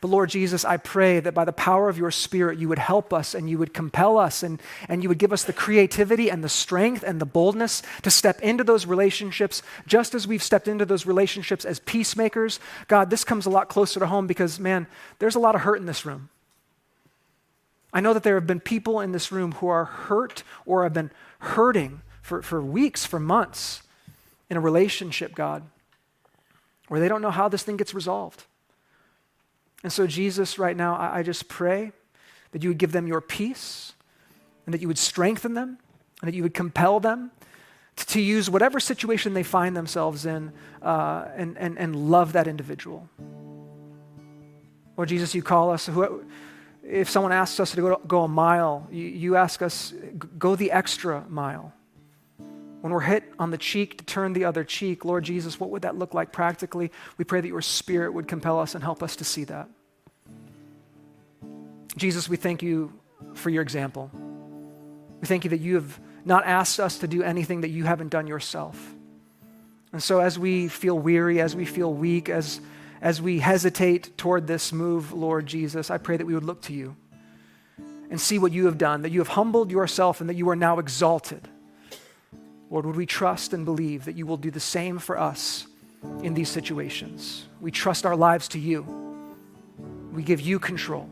But 0.00 0.08
Lord 0.08 0.30
Jesus, 0.30 0.64
I 0.64 0.76
pray 0.76 1.20
that 1.20 1.34
by 1.34 1.44
the 1.44 1.52
power 1.52 1.88
of 1.88 1.98
your 1.98 2.10
Spirit, 2.10 2.58
you 2.58 2.68
would 2.68 2.80
help 2.80 3.12
us 3.12 3.32
and 3.32 3.48
you 3.48 3.58
would 3.58 3.72
compel 3.72 4.18
us 4.18 4.42
and, 4.42 4.60
and 4.88 5.04
you 5.04 5.08
would 5.08 5.18
give 5.18 5.32
us 5.32 5.44
the 5.44 5.52
creativity 5.52 6.30
and 6.30 6.42
the 6.42 6.48
strength 6.48 7.04
and 7.06 7.20
the 7.20 7.26
boldness 7.26 7.82
to 8.02 8.10
step 8.10 8.40
into 8.40 8.64
those 8.64 8.86
relationships 8.86 9.62
just 9.86 10.16
as 10.16 10.26
we've 10.26 10.42
stepped 10.42 10.66
into 10.66 10.84
those 10.84 11.06
relationships 11.06 11.64
as 11.64 11.78
peacemakers. 11.78 12.58
God, 12.88 13.08
this 13.08 13.22
comes 13.22 13.46
a 13.46 13.50
lot 13.50 13.68
closer 13.68 14.00
to 14.00 14.06
home 14.06 14.26
because, 14.26 14.58
man, 14.58 14.88
there's 15.20 15.36
a 15.36 15.40
lot 15.40 15.54
of 15.54 15.60
hurt 15.60 15.78
in 15.78 15.86
this 15.86 16.04
room. 16.04 16.30
I 17.92 18.00
know 18.00 18.12
that 18.14 18.22
there 18.22 18.36
have 18.36 18.46
been 18.46 18.60
people 18.60 19.00
in 19.00 19.12
this 19.12 19.32
room 19.32 19.52
who 19.52 19.68
are 19.68 19.84
hurt 19.84 20.42
or 20.64 20.84
have 20.84 20.92
been 20.92 21.10
hurting 21.40 22.02
for, 22.22 22.42
for 22.42 22.62
weeks, 22.62 23.04
for 23.04 23.18
months 23.18 23.82
in 24.48 24.56
a 24.56 24.60
relationship, 24.60 25.34
God, 25.34 25.64
where 26.88 27.00
they 27.00 27.08
don't 27.08 27.22
know 27.22 27.30
how 27.30 27.48
this 27.48 27.62
thing 27.62 27.76
gets 27.76 27.94
resolved. 27.94 28.44
And 29.82 29.92
so, 29.92 30.06
Jesus, 30.06 30.58
right 30.58 30.76
now, 30.76 30.94
I, 30.96 31.18
I 31.18 31.22
just 31.22 31.48
pray 31.48 31.92
that 32.52 32.62
you 32.62 32.70
would 32.70 32.78
give 32.78 32.92
them 32.92 33.06
your 33.06 33.20
peace 33.20 33.94
and 34.66 34.74
that 34.74 34.80
you 34.80 34.88
would 34.88 34.98
strengthen 34.98 35.54
them 35.54 35.78
and 36.20 36.28
that 36.28 36.34
you 36.34 36.42
would 36.42 36.54
compel 36.54 37.00
them 37.00 37.30
to, 37.96 38.06
to 38.06 38.20
use 38.20 38.50
whatever 38.50 38.78
situation 38.78 39.34
they 39.34 39.42
find 39.42 39.76
themselves 39.76 40.26
in 40.26 40.52
uh, 40.82 41.26
and, 41.34 41.56
and, 41.58 41.78
and 41.78 42.10
love 42.10 42.34
that 42.34 42.46
individual. 42.46 43.08
Lord 44.96 45.08
Jesus, 45.08 45.34
you 45.34 45.42
call 45.42 45.70
us, 45.70 45.86
who, 45.86 46.24
if 46.82 47.10
someone 47.10 47.32
asks 47.32 47.60
us 47.60 47.72
to 47.72 47.80
go, 47.80 48.00
go 48.06 48.24
a 48.24 48.28
mile, 48.28 48.86
you, 48.90 49.04
you 49.04 49.36
ask 49.36 49.62
us, 49.62 49.92
go 50.38 50.56
the 50.56 50.72
extra 50.72 51.24
mile. 51.28 51.72
When 52.80 52.92
we're 52.92 53.00
hit 53.00 53.24
on 53.38 53.50
the 53.50 53.58
cheek 53.58 53.98
to 53.98 54.04
turn 54.04 54.32
the 54.32 54.44
other 54.46 54.64
cheek, 54.64 55.04
Lord 55.04 55.24
Jesus, 55.24 55.60
what 55.60 55.70
would 55.70 55.82
that 55.82 55.96
look 55.96 56.14
like 56.14 56.32
practically? 56.32 56.90
We 57.18 57.24
pray 57.24 57.42
that 57.42 57.48
your 57.48 57.60
spirit 57.60 58.14
would 58.14 58.26
compel 58.26 58.58
us 58.58 58.74
and 58.74 58.82
help 58.82 59.02
us 59.02 59.16
to 59.16 59.24
see 59.24 59.44
that. 59.44 59.68
Jesus, 61.96 62.28
we 62.28 62.36
thank 62.36 62.62
you 62.62 62.92
for 63.34 63.50
your 63.50 63.62
example. 63.62 64.10
We 65.20 65.26
thank 65.26 65.44
you 65.44 65.50
that 65.50 65.60
you 65.60 65.74
have 65.74 66.00
not 66.24 66.46
asked 66.46 66.80
us 66.80 66.98
to 67.00 67.08
do 67.08 67.22
anything 67.22 67.62
that 67.62 67.68
you 67.68 67.84
haven't 67.84 68.08
done 68.08 68.26
yourself. 68.26 68.94
And 69.92 70.02
so, 70.02 70.20
as 70.20 70.38
we 70.38 70.68
feel 70.68 70.98
weary, 70.98 71.40
as 71.40 71.56
we 71.56 71.64
feel 71.64 71.92
weak, 71.92 72.28
as, 72.28 72.60
as 73.00 73.20
we 73.20 73.38
hesitate 73.38 74.16
toward 74.18 74.46
this 74.46 74.72
move, 74.72 75.12
Lord 75.12 75.46
Jesus, 75.46 75.90
I 75.90 75.98
pray 75.98 76.16
that 76.16 76.26
we 76.26 76.34
would 76.34 76.44
look 76.44 76.62
to 76.62 76.72
you 76.72 76.96
and 78.10 78.20
see 78.20 78.38
what 78.38 78.52
you 78.52 78.66
have 78.66 78.76
done, 78.76 79.02
that 79.02 79.12
you 79.12 79.20
have 79.20 79.28
humbled 79.28 79.70
yourself 79.70 80.20
and 80.20 80.28
that 80.28 80.36
you 80.36 80.48
are 80.50 80.56
now 80.56 80.78
exalted. 80.78 81.48
Lord, 82.70 82.86
would 82.86 82.96
we 82.96 83.06
trust 83.06 83.52
and 83.52 83.64
believe 83.64 84.04
that 84.04 84.16
you 84.16 84.26
will 84.26 84.36
do 84.36 84.50
the 84.50 84.60
same 84.60 84.98
for 84.98 85.18
us 85.18 85.66
in 86.22 86.34
these 86.34 86.48
situations? 86.48 87.46
We 87.60 87.70
trust 87.70 88.04
our 88.04 88.16
lives 88.16 88.48
to 88.48 88.58
you. 88.58 88.82
We 90.12 90.22
give 90.22 90.40
you 90.40 90.58
control. 90.58 91.08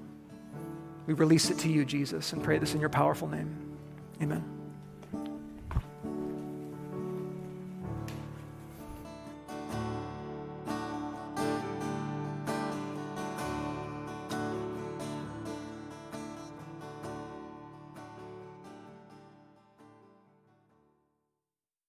We 1.07 1.15
release 1.15 1.51
it 1.51 1.59
to 1.61 1.69
you, 1.69 1.85
Jesus, 1.85 2.33
and 2.33 2.43
pray 2.43 2.59
this 2.59 2.75
in 2.75 2.81
your 2.81 2.91
powerful 2.91 3.29
name. 3.29 3.57
Amen. 4.21 4.58